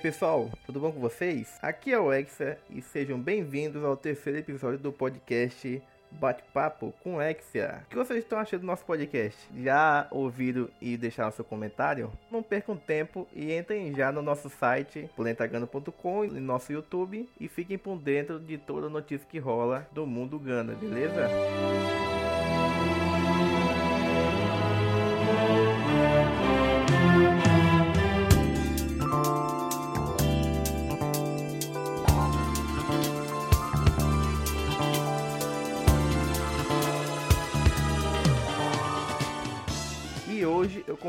[0.00, 1.58] Aí pessoal, tudo bom com vocês?
[1.60, 7.82] Aqui é o Exa e sejam bem-vindos ao terceiro episódio do podcast Bate-Papo com Exia.
[7.84, 9.38] O que vocês estão achando do nosso podcast?
[9.62, 12.10] Já ouviram e deixaram seu comentário?
[12.30, 17.46] Não percam tempo e entrem já no nosso site planetagana.com e no nosso YouTube e
[17.46, 21.28] fiquem por dentro de toda notícia que rola do mundo Gana, beleza?
[21.28, 22.09] hoje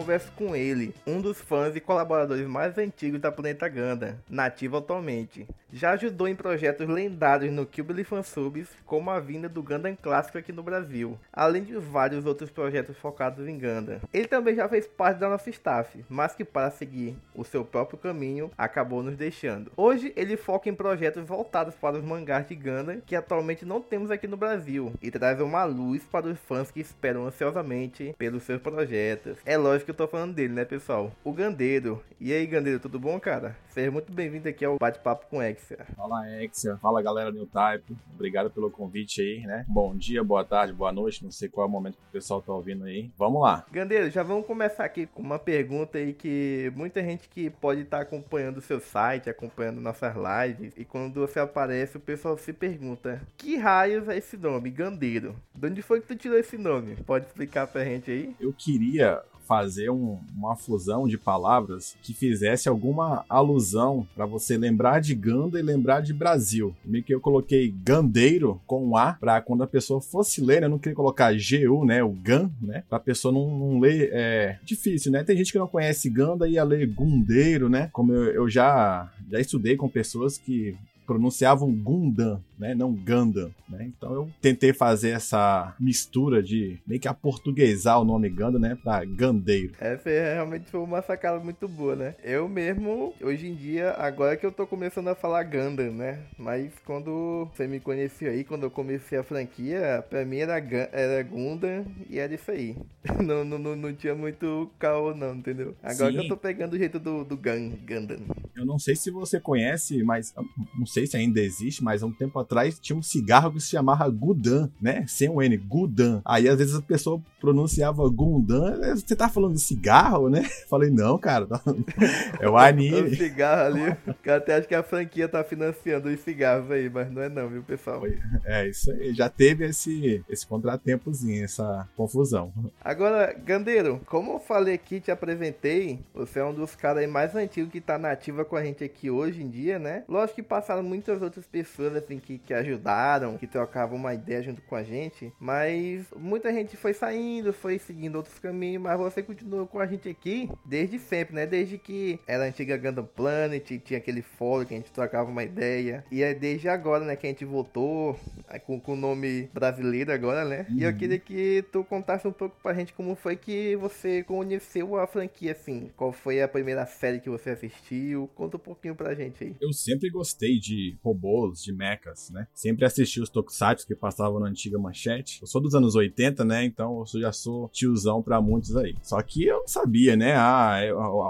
[0.01, 5.47] converso com ele, um dos fãs e colaboradores mais antigos da Planeta Ganda, nativo atualmente.
[5.73, 10.51] Já ajudou em projetos lendários no Cube Fansubs, como a vinda do Gundam clássico aqui
[10.51, 14.01] no Brasil, além de vários outros projetos focados em Gundam.
[14.13, 17.97] Ele também já fez parte da nossa staff, mas que para seguir o seu próprio
[17.97, 19.71] caminho, acabou nos deixando.
[19.77, 24.11] Hoje ele foca em projetos voltados para os mangás de Gundam, que atualmente não temos
[24.11, 28.61] aqui no Brasil, e traz uma luz para os fãs que esperam ansiosamente pelos seus
[28.61, 29.37] projetos.
[29.45, 31.13] É lógico que eu tô falando dele, né, pessoal?
[31.23, 32.03] O Gandeiro.
[32.19, 33.55] E aí, Gandeiro, tudo bom, cara?
[33.69, 35.85] Seja muito bem-vindo aqui ao Bate-Papo com Exia.
[35.95, 36.77] Fala, Exia.
[36.77, 37.95] Fala, galera do Type.
[38.13, 39.65] Obrigado pelo convite aí, né?
[39.67, 41.23] Bom dia, boa tarde, boa noite.
[41.23, 43.11] Não sei qual é o momento que o pessoal tá ouvindo aí.
[43.17, 43.65] Vamos lá.
[43.71, 47.97] Gandeiro, já vamos começar aqui com uma pergunta aí que muita gente que pode estar
[47.97, 52.53] tá acompanhando o seu site, acompanhando nossas lives, e quando você aparece, o pessoal se
[52.53, 55.35] pergunta: que raios é esse nome, Gandeiro?
[55.53, 56.95] De onde foi que tu tirou esse nome?
[56.95, 58.35] Pode explicar pra gente aí?
[58.39, 59.21] Eu queria
[59.51, 65.59] fazer um, uma fusão de palavras que fizesse alguma alusão para você lembrar de Ganda
[65.59, 66.73] e lembrar de Brasil.
[66.85, 70.67] Meio que eu coloquei gandeiro com um A para quando a pessoa fosse ler, né?
[70.67, 72.01] eu não queria colocar GU, né?
[72.01, 72.85] O GAN, né?
[72.87, 74.09] Pra pessoa não, não ler.
[74.13, 75.21] É difícil, né?
[75.21, 77.89] Tem gente que não conhece Ganda e ia ler gundeiro, né?
[77.91, 82.75] Como eu, eu já, já estudei com pessoas que pronunciavam Gundam, né?
[82.75, 83.91] Não Gundam, né?
[83.97, 88.77] Então eu tentei fazer essa mistura de meio que aportuguesar o nome Gundam, né?
[88.81, 89.73] Pra Gandeiro.
[89.79, 92.15] Essa é, realmente foi uma sacada muito boa, né?
[92.23, 96.19] Eu mesmo, hoje em dia, agora que eu tô começando a falar Gundam, né?
[96.37, 100.59] Mas quando você me conheceu aí, quando eu comecei a franquia, pra mim era,
[100.91, 102.77] era Gundam e era isso aí.
[103.25, 105.75] não, não, não, não tinha muito caô não, entendeu?
[105.81, 106.19] Agora Sim.
[106.19, 108.19] que eu tô pegando o jeito do, do Gun, Gundam.
[108.55, 110.31] Eu não sei se você conhece, mas
[110.77, 113.69] não sei se ainda existe, mas há um tempo atrás tinha um cigarro que se
[113.69, 115.05] chamava Gudan, né?
[115.07, 116.21] Sem um N, Gudan.
[116.25, 120.43] Aí às vezes a pessoa pronunciava Gundan, você tá falando de cigarro, né?
[120.69, 121.59] Falei, não, cara, tá...
[122.39, 123.01] é o anime.
[123.01, 126.87] o cigarro ali, o cara até acha que a franquia tá financiando os cigarros aí,
[126.87, 128.03] mas não é não, viu, pessoal?
[128.45, 132.53] É, isso aí, já teve esse, esse contratempozinho, essa confusão.
[132.83, 137.71] Agora, Gandeiro, como eu falei aqui, te apresentei, você é um dos caras mais antigos
[137.71, 140.03] que tá nativa com a gente aqui hoje em dia, né?
[140.07, 144.61] Lógico que passaram muitas outras pessoas, assim, que, que ajudaram, que trocavam uma ideia junto
[144.63, 149.67] com a gente, mas muita gente foi saindo, foi seguindo outros caminhos, mas você continuou
[149.67, 151.45] com a gente aqui desde sempre, né?
[151.45, 155.43] Desde que era a antiga Gundam Planet, tinha aquele fórum que a gente trocava uma
[155.43, 158.19] ideia, e é desde agora, né, que a gente voltou
[158.65, 160.65] com o nome brasileiro agora, né?
[160.69, 160.77] Uhum.
[160.77, 160.97] E eu uhum.
[160.97, 165.53] queria que tu contasse um pouco pra gente como foi que você conheceu a franquia,
[165.53, 169.55] assim, qual foi a primeira série que você assistiu, conta um pouquinho pra gente aí.
[169.61, 172.47] Eu sempre gostei de robôs, de mechas, né?
[172.53, 175.39] Sempre assisti os tokusatsu que passavam na antiga manchete.
[175.41, 176.63] Eu sou dos anos 80, né?
[176.63, 178.95] Então eu já sou tiozão pra muitos aí.
[179.01, 180.35] Só que eu não sabia, né?
[180.35, 180.79] Ah,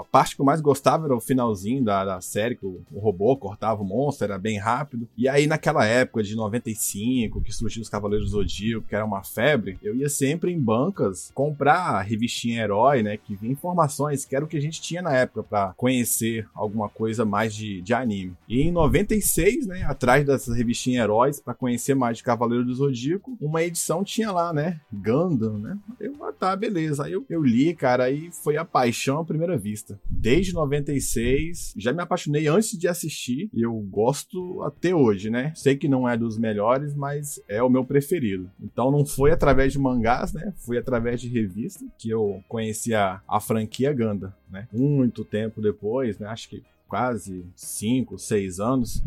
[0.00, 2.98] a parte que eu mais gostava era o finalzinho da, da série, que o, o
[2.98, 5.08] robô cortava o monstro, era bem rápido.
[5.16, 9.22] E aí naquela época de 95, que surgiu os Cavaleiros do Zodíaco, que era uma
[9.22, 13.16] febre, eu ia sempre em bancas comprar a revistinha Herói, né?
[13.16, 16.88] Que vinha informações, que era o que a gente tinha na época para conhecer alguma
[16.88, 18.34] coisa mais de, de anime.
[18.48, 22.74] E em 96 2006, né, atrás dessas revistinhas heróis, para conhecer mais de Cavaleiro do
[22.74, 25.78] Zodíaco, uma edição tinha lá, né, Gundam, né?
[26.00, 27.04] Eu, ah, tá, beleza.
[27.04, 30.00] Aí eu, eu li, cara, aí foi a paixão à primeira vista.
[30.08, 35.52] Desde 96, já me apaixonei antes de assistir, e eu gosto até hoje, né?
[35.54, 38.50] Sei que não é dos melhores, mas é o meu preferido.
[38.60, 40.52] Então não foi através de mangás, né?
[40.56, 44.68] Foi através de revista que eu conheci a, a franquia Gundam, né?
[44.72, 46.26] Muito tempo depois, né?
[46.26, 46.62] Acho que
[46.92, 49.02] quase 5, 6 anos,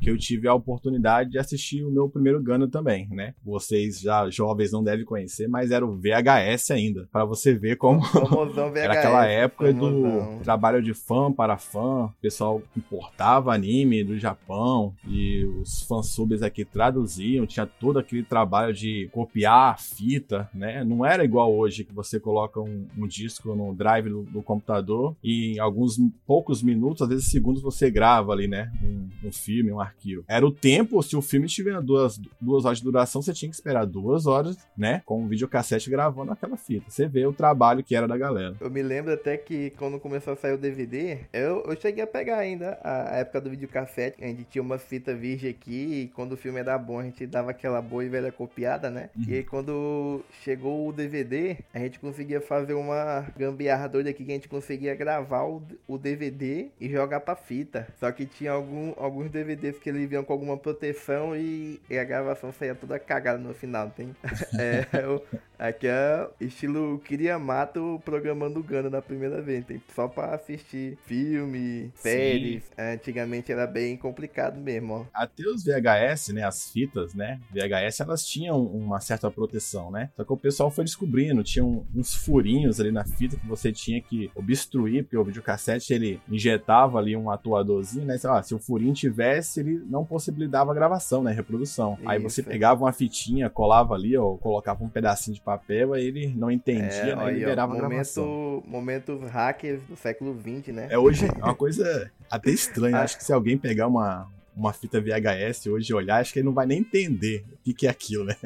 [0.00, 3.34] que eu tive a oportunidade de assistir o meu primeiro Gundam também, né?
[3.44, 8.00] Vocês já jovens não devem conhecer, mas era o VHS ainda, para você ver como
[8.76, 14.94] era aquela época do trabalho de fã para fã, o pessoal importava anime do Japão
[15.06, 20.84] e os fansubs aqui traduziam, tinha todo aquele trabalho de copiar a fita, né?
[20.84, 25.16] Não era igual hoje que você coloca um, um disco no drive do, do, computador
[25.22, 28.70] e em alguns poucos minutos, às vezes segundos, você grava ali, né?
[28.82, 30.24] Um, um filme, um arquivo.
[30.28, 33.54] Era o tempo, se o filme tiver duas, duas horas de duração, você tinha que
[33.54, 35.02] esperar duas horas, né?
[35.04, 36.86] Com um videocassete gravando aquela fita.
[36.88, 38.54] Você vê o trabalho que era da galera.
[38.60, 42.06] Eu me lembro até que quando começou a sair o DVD, eu, eu cheguei a
[42.06, 44.22] pegar ainda a época do videocassete.
[44.22, 47.26] A gente tinha uma fita virgem aqui e quando o filme era bom, a gente
[47.26, 49.10] dava aquela boa e velha copiada, né?
[49.16, 49.24] Uhum.
[49.28, 54.30] E aí quando chegou o DVD, a gente conseguia fazer uma gambiarra doida aqui que
[54.30, 57.88] a gente conseguia gravar o, o DVD e jogar pra fita.
[57.98, 62.04] Só que tinha algum, alguns DVDs que eles vinham com alguma proteção e, e a
[62.04, 64.14] gravação saía toda cagada no final, tem?
[64.58, 64.86] é,
[65.58, 67.00] aqui é estilo
[67.40, 69.82] Mato programando Gana na primeira vez, tem?
[69.94, 72.64] Só pra assistir filme, séries.
[72.76, 75.06] Antigamente era bem complicado mesmo, ó.
[75.12, 80.10] Até os VHS, né, as fitas, né, VHS, elas tinham uma certa proteção, né?
[80.16, 84.00] Só que o pessoal foi descobrindo, tinha uns furinhos ali na fita que você tinha
[84.00, 88.18] que obstruir, porque o videocassete ele injetava ali um atuadorzinho, né?
[88.24, 91.32] Ah, se o furinho tivesse, ele não possibilitava a gravação, né?
[91.32, 91.96] Reprodução.
[91.98, 92.08] Isso.
[92.08, 96.28] Aí você pegava uma fitinha, colava ali, ou colocava um pedacinho de papel, aí ele
[96.36, 97.28] não entendia, é, né?
[97.28, 98.62] Ele liberava momento, a gravação.
[98.66, 100.88] Momentos hackers do século XX, né?
[100.90, 102.98] É hoje é uma coisa até estranha.
[102.98, 106.46] Acho que se alguém pegar uma, uma fita VHS hoje e olhar, acho que ele
[106.46, 108.36] não vai nem entender o que, que é aquilo, né?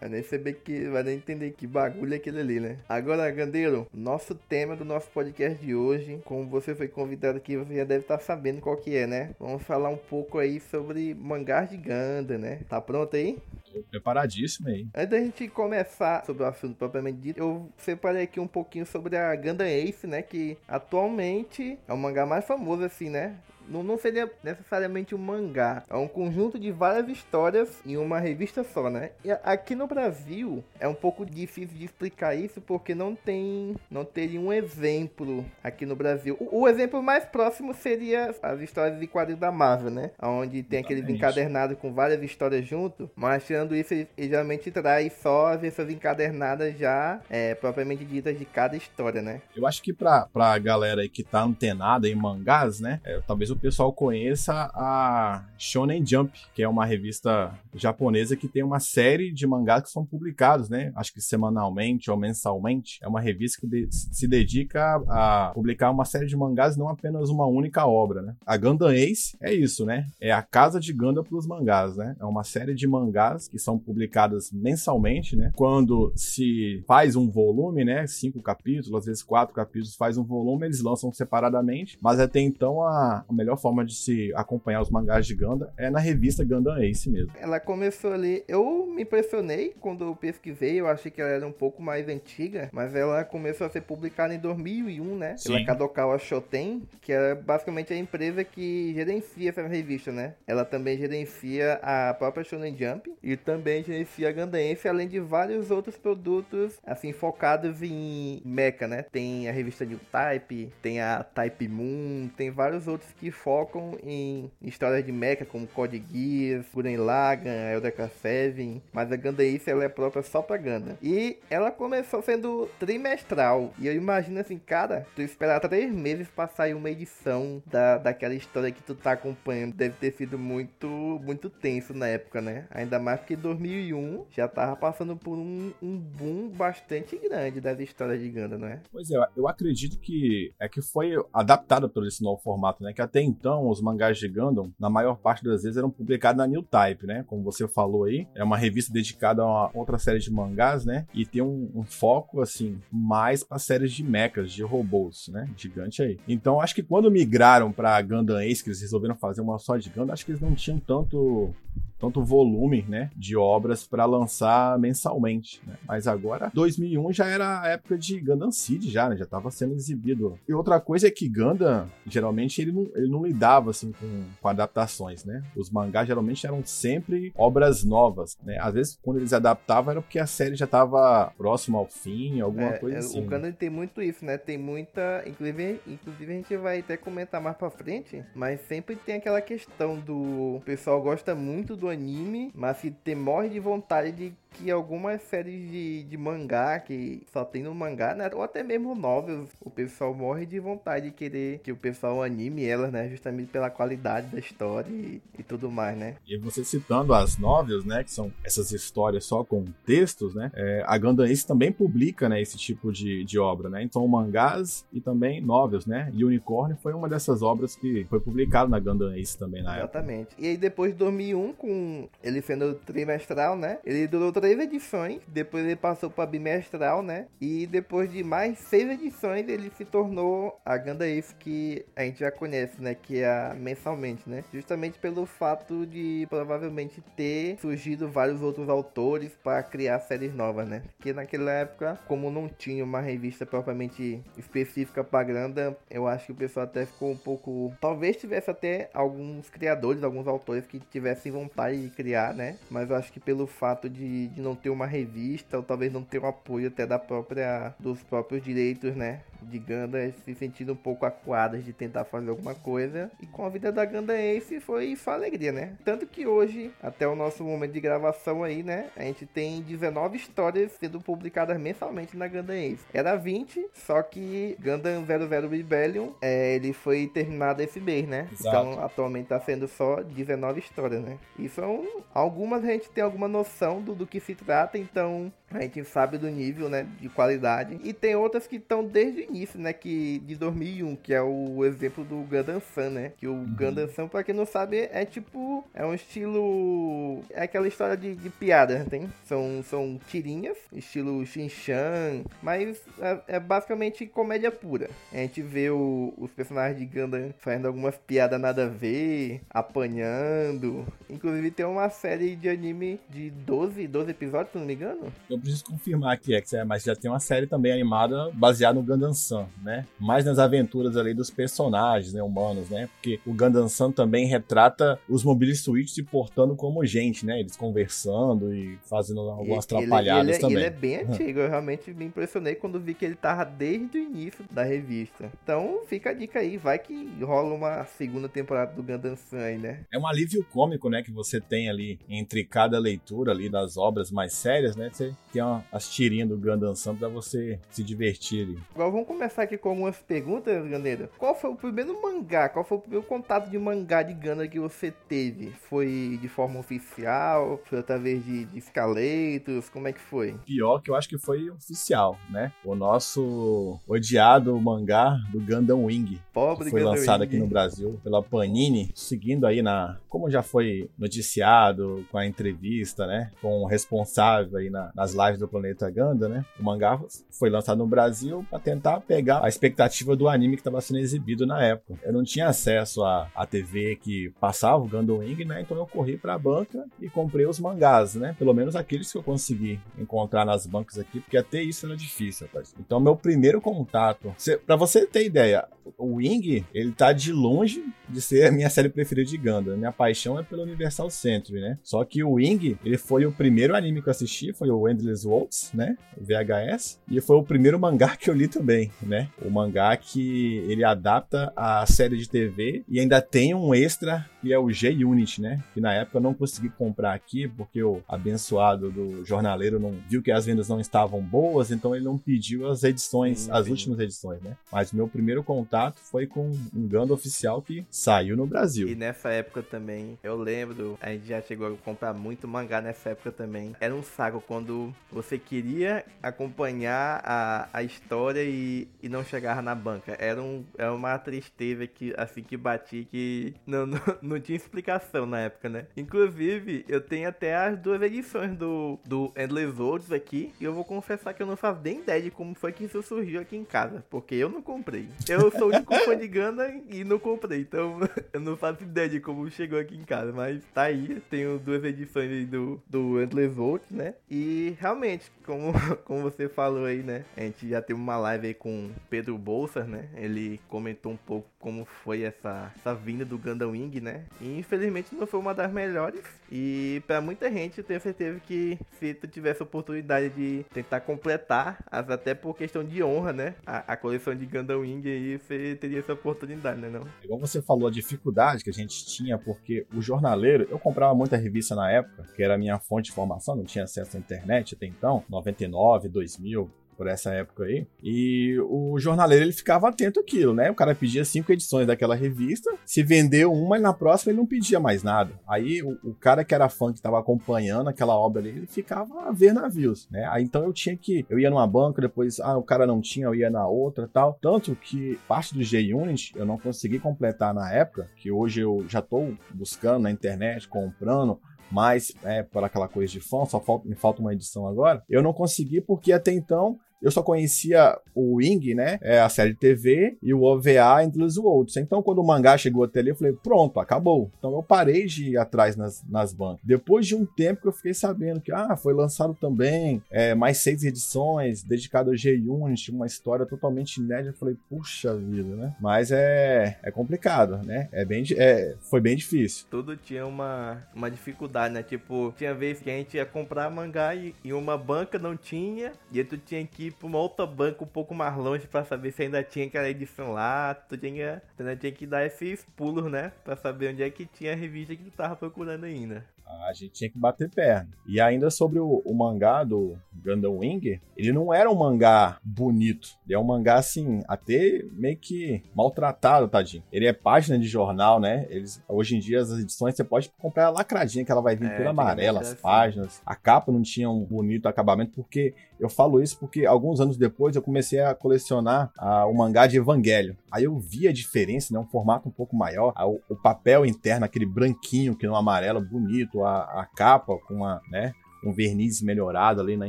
[0.00, 0.88] Vai nem saber que.
[0.88, 2.78] Vai nem entender que bagulho é aquele ali, né?
[2.88, 7.76] Agora, Gandeiro, nosso tema do nosso podcast de hoje, como você foi convidado aqui, você
[7.76, 9.34] já deve estar tá sabendo qual que é, né?
[9.38, 12.60] Vamos falar um pouco aí sobre mangás de Ganda, né?
[12.66, 13.38] Tá pronto aí?
[13.70, 14.86] Tô preparadíssimo aí.
[14.94, 19.16] Antes da gente começar sobre o assunto propriamente dito, eu separei aqui um pouquinho sobre
[19.16, 20.22] a Ganda Ace, né?
[20.22, 23.36] Que atualmente é o mangá mais famoso, assim, né?
[23.70, 25.84] Não, não seria necessariamente um mangá.
[25.88, 29.12] É um conjunto de várias histórias em uma revista só, né?
[29.24, 34.04] E aqui no Brasil é um pouco difícil de explicar isso porque não tem, não
[34.04, 36.36] teria um exemplo aqui no Brasil.
[36.40, 40.10] O, o exemplo mais próximo seria as histórias de quadrinhos da Marvel, né?
[40.20, 45.12] Onde tem aqueles encadernados com várias histórias junto, mas tirando isso, ele, ele geralmente traz
[45.22, 49.40] só essas encadernadas já é, propriamente ditas de cada história, né?
[49.54, 53.00] Eu acho que pra, pra galera aí que tá antenada em mangás, né?
[53.04, 58.62] É, talvez o pessoal conheça a Shonen Jump, que é uma revista japonesa que tem
[58.62, 60.92] uma série de mangás que são publicados, né?
[60.96, 62.98] Acho que semanalmente ou mensalmente.
[63.02, 67.28] É uma revista que de se dedica a publicar uma série de mangás, não apenas
[67.28, 68.34] uma única obra, né?
[68.46, 70.06] A Gundam Ace é isso, né?
[70.20, 72.16] É a casa de Gundam para os mangás, né?
[72.18, 75.52] É uma série de mangás que são publicadas mensalmente, né?
[75.54, 78.06] Quando se faz um volume, né?
[78.06, 82.82] Cinco capítulos, às vezes quatro capítulos, faz um volume, eles lançam separadamente, mas até então
[82.82, 86.44] a, a melhor melhor forma de se acompanhar os mangás de Gundam é na revista
[86.44, 87.32] Gundam Ace mesmo.
[87.38, 91.52] Ela começou ali, eu me impressionei quando eu pesquisei, eu achei que ela era um
[91.52, 95.36] pouco mais antiga, mas ela começou a ser publicada em 2001, né?
[95.36, 95.52] Sim.
[95.52, 100.34] Pela Kadokawa Shoten, que é basicamente a empresa que gerencia essa revista, né?
[100.46, 105.18] Ela também gerencia a própria Shonen Jump e também gerencia a Gundam Ace, além de
[105.18, 109.02] vários outros produtos, assim, focados em mecha, né?
[109.10, 114.50] Tem a revista New Type, tem a Type Moon, tem vários outros que focam em
[114.62, 119.84] histórias de mecha como Code Geass, Gurren Lagann, Eldeka Seven, mas a Gundam Ace ela
[119.84, 120.96] é própria só pra Gundam.
[121.02, 126.48] E ela começou sendo trimestral, e eu imagino assim, cara, tu esperar três meses pra
[126.48, 131.48] sair uma edição da, daquela história que tu tá acompanhando, deve ter sido muito, muito
[131.48, 132.66] tenso na época, né?
[132.70, 138.20] Ainda mais porque 2001 já tava passando por um, um boom bastante grande das histórias
[138.20, 138.80] de Gundam, não é?
[138.90, 142.92] Pois é, eu acredito que é que foi adaptado por esse novo formato, né?
[142.92, 146.46] Que até então, os mangás de Gundam, na maior parte das vezes, eram publicados na
[146.46, 147.24] New Type, né?
[147.26, 151.06] Como você falou aí, é uma revista dedicada a outra série de mangás, né?
[151.14, 155.48] E tem um, um foco, assim, mais para séries de mechas, de robôs, né?
[155.56, 156.18] Gigante aí.
[156.28, 159.90] Então, acho que quando migraram para Gundam Ace, que eles resolveram fazer uma só de
[159.90, 161.54] Gundam, acho que eles não tinham tanto
[162.00, 165.74] tanto volume, né, de obras para lançar mensalmente, né?
[165.86, 169.16] Mas agora 2001 já era a época de Gundam Seed já, né?
[169.16, 170.38] Já estava sendo exibido.
[170.48, 174.48] E outra coisa é que Gundam, geralmente ele não, ele não lidava assim com, com
[174.48, 175.42] adaptações, né?
[175.56, 178.58] Os mangás geralmente eram sempre obras novas, né?
[178.60, 182.70] Às vezes quando eles adaptavam era porque a série já estava próxima ao fim, alguma
[182.74, 183.20] É, coisa é, assim.
[183.20, 184.38] O Gundam tem muito isso, né?
[184.38, 185.22] Tem muita.
[185.26, 189.98] Inclusive, inclusive a gente vai até comentar mais pra frente, mas sempre tem aquela questão
[189.98, 190.56] do.
[190.56, 195.22] O pessoal gosta muito do anime, mas se tem, morre de vontade de que algumas
[195.22, 198.30] séries de, de mangá, que só tem no mangá, né?
[198.34, 202.64] Ou até mesmo novels, o pessoal morre de vontade de querer que o pessoal anime
[202.64, 203.08] elas, né?
[203.08, 206.16] Justamente pela qualidade da história e, e tudo mais, né?
[206.26, 210.82] E você citando as novels, né, que são essas histórias só com textos, né, é,
[210.86, 215.00] a Gundam Ace também publica, né, esse tipo de, de obra, né, então mangás e
[215.00, 219.38] também novels, né, e Unicorn foi uma dessas obras que foi publicado na Gundam Ace
[219.38, 219.98] também na época.
[219.98, 220.28] Exatamente.
[220.38, 223.78] E aí depois de 2001, com ele sendo trimestral, né?
[223.84, 227.26] Ele durou três edições, depois ele passou para bimestral, né?
[227.40, 232.20] E depois de mais seis edições, ele se tornou a Ganda Ace que a gente
[232.20, 232.94] já conhece, né?
[232.94, 234.42] Que é mensalmente, né?
[234.52, 240.82] Justamente pelo fato de provavelmente ter surgido vários outros autores para criar séries novas, né?
[240.96, 246.32] Porque naquela época, como não tinha uma revista propriamente específica para Ganda, eu acho que
[246.32, 247.74] o pessoal até ficou um pouco.
[247.80, 252.56] Talvez tivesse até alguns criadores, alguns autores que tivessem vontade de criar, né?
[252.70, 256.02] Mas eu acho que pelo fato de, de não ter uma revista, ou talvez não
[256.02, 257.74] ter um apoio até da própria.
[257.78, 259.22] dos próprios direitos, né?
[259.42, 263.10] De Ganda se sentindo um pouco acuadas de tentar fazer alguma coisa.
[263.20, 265.74] E com a vida da Ganda Ace foi só alegria, né?
[265.84, 268.90] Tanto que hoje, até o nosso momento de gravação aí, né?
[268.96, 272.84] A gente tem 19 histórias sendo publicadas mensalmente na Gundam Ace.
[272.92, 278.28] Era 20, só que Gundam 00 Rebellion, é, ele foi terminado esse mês, né?
[278.32, 278.48] Exato.
[278.48, 281.18] Então, atualmente tá sendo só 19 histórias, né?
[281.38, 285.60] E são algumas a gente tem alguma noção do, do que se trata, então a
[285.62, 287.78] gente sabe do nível, né, de qualidade.
[287.82, 291.64] E tem outras que estão desde o início, né, que de 2001, que é o
[291.64, 293.12] exemplo do Gundam Sun, né?
[293.18, 297.66] Que o Gundam Sun, pra quem não sabe, é tipo, é um estilo, é aquela
[297.68, 299.08] história de, de piada, tem?
[299.24, 304.88] São, são tirinhas, estilo Shin-Chan, mas é, é basicamente comédia pura.
[305.12, 310.86] A gente vê o- os personagens de Gundam fazendo algumas piadas nada a ver, apanhando.
[311.08, 315.12] Inclusive tem uma série de anime de 12, 12 episódios, se não me engano.
[315.28, 319.12] Eu preciso confirmar aqui, é, mas já tem uma série também animada baseada no Gundam
[319.14, 319.86] Sun, né?
[319.98, 322.88] Mais nas aventuras ali dos personagens, né, humanos, né?
[322.94, 327.40] Porque o Gundam Sun também retrata os Mobile Suits se portando como gente, né?
[327.40, 330.56] Eles conversando e fazendo algumas Ele- atrapalhadas ele, é- também.
[330.56, 334.02] Ele é bem antigo, eu realmente me impressionei quando vi que ele tava desde o
[334.02, 335.30] início da revista.
[335.42, 339.58] Então fica a dica aí, vai que rola uma segunda temporada do Gundam Sun aí,
[339.58, 339.80] né?
[339.92, 344.10] É um alívio cômico, né, que você tem ali entre cada leitura ali das obras
[344.10, 344.90] mais sérias, né?
[344.92, 348.58] Você tem uma, as tirinhas do Gundam Sun pra você se divertir ali.
[348.74, 351.08] Agora vamos começar aqui com algumas perguntas, Gandeiro.
[351.18, 352.48] Qual foi o primeiro mangá?
[352.48, 355.50] Qual foi o primeiro contato de mangá de Gundam que você teve?
[355.68, 357.60] Foi de forma oficial?
[357.64, 359.68] Foi através de, de escaletos?
[359.68, 360.34] Como é que foi?
[360.44, 362.52] Pior que eu acho que foi oficial, né?
[362.64, 367.26] O nosso odiado mangá do Gundam Wing, Pobre que foi Gundam lançado Wing.
[367.28, 373.06] aqui no Brasil pela Panini, seguindo aí na, como já foi noticiado com a entrevista,
[373.06, 376.44] né, com o responsável aí na- nas lives do Planeta Gundam, né?
[376.58, 377.00] O mangá
[377.30, 381.46] foi lançado no Brasil para tentar pegar a expectativa do anime que estava sendo exibido
[381.46, 381.98] na época.
[382.02, 385.60] Eu não tinha acesso à, à TV que passava o Gundam Wing, né?
[385.60, 388.34] Então eu corri para a banca e comprei os mangás, né?
[388.38, 392.46] Pelo menos aqueles que eu consegui encontrar nas bancas aqui, porque até isso era difícil,
[392.46, 392.74] rapaz.
[392.78, 394.34] Então meu primeiro contato,
[394.66, 395.66] para você ter ideia,
[395.98, 399.76] o Wing, ele tá de longe de ser a minha série preferida de Gundam.
[399.76, 401.78] Minha paixão é pelo Universal Century, né?
[401.82, 405.26] Só que o Wing, ele foi o primeiro anime que eu assisti, foi o Endless
[405.26, 405.96] Waltz, né?
[406.16, 406.98] O VHS.
[407.08, 409.28] E foi o primeiro mangá que eu li também, né?
[409.40, 414.52] O mangá que ele adapta a série de TV e ainda tem um extra que
[414.52, 415.62] é o G-Unit, né?
[415.74, 420.22] Que na época eu não consegui comprar aqui porque o abençoado do jornaleiro não viu
[420.22, 423.98] que as vendas não estavam boas, então ele não pediu as edições, Hum, as últimas
[424.00, 424.56] edições, né?
[424.72, 428.88] Mas meu primeiro contato foi com um Gundam oficial que saiu no Brasil.
[428.88, 433.10] E nessa época também, eu lembro, a gente já chegou a comprar muito mangá nessa
[433.10, 433.74] época também.
[433.80, 439.74] Era um saco quando você queria acompanhar a, a história e, e não chegava na
[439.74, 440.16] banca.
[440.18, 445.26] Era, um, era uma tristeza que, assim que bati que não, não, não tinha explicação
[445.26, 445.86] na época, né?
[445.96, 450.84] Inclusive, eu tenho até as duas edições do, do Endless Worlds aqui e eu vou
[450.84, 453.64] confessar que eu não faço nem ideia de como foi que isso surgiu aqui em
[453.64, 455.08] casa, porque eu não comprei.
[455.28, 457.60] Eu sou o único fã de Ganda e não comprei.
[457.60, 458.00] Então
[458.32, 460.32] eu não faço ideia de como chegou aqui em casa.
[460.32, 461.20] Mas tá aí.
[461.28, 464.14] Tenho duas edições do, do Endless Volt, né?
[464.30, 465.72] E realmente, como,
[466.04, 467.24] como você falou aí, né?
[467.36, 470.08] A gente já teve uma live aí com Pedro Bolsas, né?
[470.16, 474.24] Ele comentou um pouco como foi essa, essa vinda do Gundam Wing, né?
[474.40, 476.22] E infelizmente não foi uma das melhores.
[476.50, 481.00] E para muita gente eu tenho certeza que se tu tivesse a oportunidade de tentar
[481.00, 483.54] completar, até por questão de honra, né?
[483.66, 486.88] A, a coleção de Gundam Wing aí, você teria essa oportunidade, né?
[486.88, 487.04] Não?
[487.22, 491.36] Igual você falou, a dificuldade que a gente tinha, porque o jornaleiro, eu comprava muita
[491.36, 494.74] revista na época, que era a minha fonte de formação, não tinha acesso à internet
[494.74, 497.86] até então, 99, 2000, por essa época aí.
[498.02, 500.70] E o jornaleiro ele ficava atento àquilo, né?
[500.70, 504.46] O cara pedia cinco edições daquela revista, se vendeu uma e na próxima ele não
[504.46, 505.32] pedia mais nada.
[505.48, 509.28] Aí o, o cara que era fã que estava acompanhando aquela obra ali, ele ficava
[509.28, 510.28] a ver navios, né?
[510.30, 513.24] Aí então eu tinha que eu ia numa banca, depois ah, o cara não tinha,
[513.24, 514.38] eu ia na outra, tal.
[514.38, 518.98] Tanto que parte do G-Unit eu não consegui completar na época, que hoje eu já
[518.98, 521.40] estou buscando na internet, comprando
[521.70, 525.02] mas é, por aquela coisa de fã, só falta, me falta uma edição agora.
[525.08, 528.98] Eu não consegui porque até então eu só conhecia o Wing, né?
[529.00, 531.76] É a série de TV e o OVA Endless Worlds.
[531.76, 534.30] Então, quando o mangá chegou até ali, eu falei, pronto, acabou.
[534.38, 536.60] Então, eu parei de ir atrás nas, nas bancas.
[536.62, 540.58] Depois de um tempo que eu fiquei sabendo que, ah, foi lançado também é, mais
[540.58, 544.30] seis edições dedicado ao G-Unit, uma história totalmente inédita.
[544.30, 545.74] Eu falei, puxa vida, né?
[545.80, 547.88] Mas é, é complicado, né?
[547.92, 549.66] É bem, é, foi bem difícil.
[549.70, 551.82] Tudo tinha uma, uma dificuldade, né?
[551.82, 555.92] Tipo, tinha vezes que a gente ia comprar mangá e, e uma banca não tinha,
[556.12, 558.84] e aí tu tinha que ir pra uma outra banca um pouco mais longe pra
[558.84, 560.74] saber se ainda tinha aquela edição lá.
[560.74, 563.32] Tu tinha, tu ainda tinha que dar esses pulos, né?
[563.44, 566.24] Pra saber onde é que tinha a revista que tu tava procurando ainda.
[566.68, 567.88] A gente tinha que bater perna.
[568.06, 573.08] E ainda sobre o, o, mangá do Gundam Wing, ele não era um mangá bonito.
[573.26, 576.82] Ele é um mangá, assim, até meio que maltratado, tadinho.
[576.92, 578.46] Ele é página de jornal, né?
[578.50, 581.70] Eles, hoje em dia, as edições você pode comprar a lacradinha, que ela vai vir
[581.70, 582.62] é, toda amarela, as assim.
[582.62, 583.22] páginas.
[583.24, 587.56] A capa não tinha um bonito acabamento, porque eu falo isso porque alguns anos depois
[587.56, 590.36] eu comecei a colecionar uh, o mangá de Evangelho.
[590.50, 591.80] Aí eu vi a diferença, né?
[591.80, 592.92] Um formato um pouco maior.
[592.96, 597.64] Uh, o, o papel interno, aquele branquinho que no amarelo, bonito a, a capa com
[597.64, 598.12] a, né,
[598.44, 599.88] um verniz melhorado ali na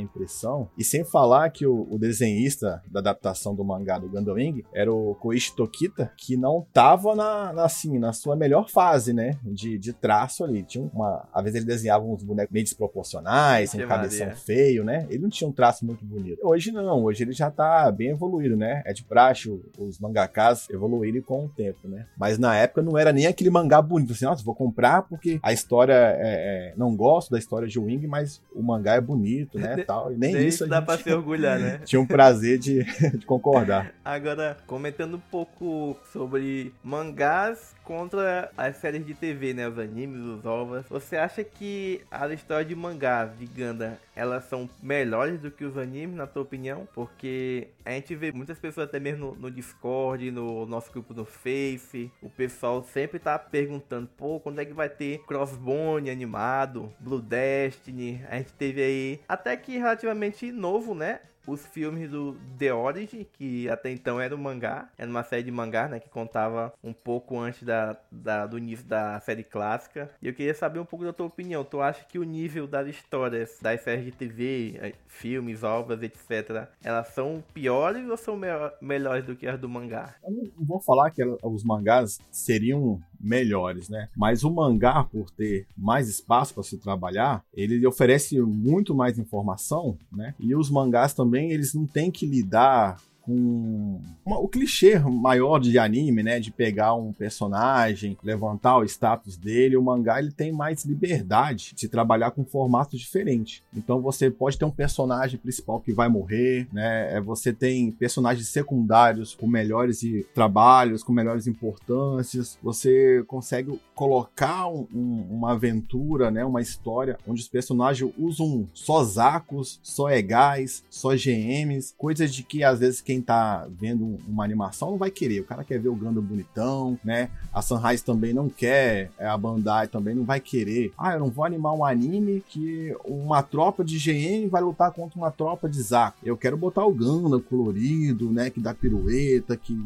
[0.00, 0.68] impressão.
[0.76, 4.92] E sem falar que o, o desenhista da adaptação do mangá do Gundam Wing era
[4.92, 9.38] o Koichi Tokita, que não tava na, na, assim, na sua melhor fase, né?
[9.42, 10.62] De, de traço ali.
[10.62, 11.28] Tinha uma.
[11.32, 15.06] Às vezes ele desenhava uns bonecos meio desproporcionais, um cabeção feio, né?
[15.08, 16.38] Ele não tinha um traço muito bonito.
[16.42, 18.82] Hoje não, hoje ele já tá bem evoluído, né?
[18.84, 22.06] É de praxe os mangakas evoluírem com o tempo, né?
[22.16, 25.52] Mas na época não era nem aquele mangá bonito, assim, nossa, vou comprar porque a
[25.52, 29.76] história é, é, não gosto da história de Wing, mas o mangá é bonito, né,
[29.76, 30.12] de, tal.
[30.12, 31.78] E nem isso dá pra se orgulhar, né?
[31.84, 32.84] Tinha um prazer de,
[33.18, 33.92] de concordar.
[34.04, 40.44] Agora, comentando um pouco sobre mangás contra as séries de TV, né, os animes, os
[40.44, 40.86] ovas.
[40.88, 45.76] Você acha que as histórias de mangás de Ganda, elas são melhores do que os
[45.76, 46.88] animes, na tua opinião?
[46.94, 51.24] Porque a gente vê muitas pessoas até mesmo no, no Discord, no nosso grupo no
[51.24, 57.20] Face, o pessoal sempre tá perguntando, pô, quando é que vai ter Crossbone animado, Blue
[57.20, 58.24] Destiny?
[58.28, 61.20] A gente teve aí até que relativamente novo, né?
[61.46, 65.50] Os filmes do The Origin, que até então era um mangá, era uma série de
[65.50, 70.10] mangá, né, que contava um pouco antes da, da, do início da série clássica.
[70.20, 71.64] E eu queria saber um pouco da tua opinião.
[71.64, 76.68] Tu acha que o nível das histórias das séries de TV, eh, filmes, obras, etc.,
[76.82, 78.48] elas são piores ou são me
[78.80, 80.14] melhores do que as do mangá?
[80.22, 84.08] Eu não vou falar que os mangás seriam melhores, né?
[84.16, 89.96] Mas o mangá, por ter mais espaço para se trabalhar, ele oferece muito mais informação,
[90.10, 90.34] né?
[90.40, 95.78] E os mangás também, eles não têm que lidar com uma, o clichê maior de
[95.78, 100.84] anime, né, de pegar um personagem, levantar o status dele, o mangá ele tem mais
[100.84, 103.62] liberdade de trabalhar com formatos diferentes.
[103.74, 108.48] Então você pode ter um personagem principal que vai morrer, né, é, você tem personagens
[108.48, 110.02] secundários com melhores
[110.34, 117.40] trabalhos, com melhores importâncias, você consegue colocar um, um, uma aventura, né, uma história onde
[117.40, 123.11] os personagens usam só Zacos, só Egais, só GMs, coisas de que às vezes quem
[123.20, 125.40] tá vendo uma animação não vai querer.
[125.40, 127.30] O cara quer ver o Gundam bonitão, né?
[127.52, 130.92] A Sunrise também não quer, é, a Bandai também não vai querer.
[130.96, 135.18] Ah, eu não vou animar um anime que uma tropa de GM vai lutar contra
[135.18, 136.18] uma tropa de Zaku.
[136.22, 138.50] Eu quero botar o Gundam colorido, né?
[138.50, 139.76] Que dá pirueta, que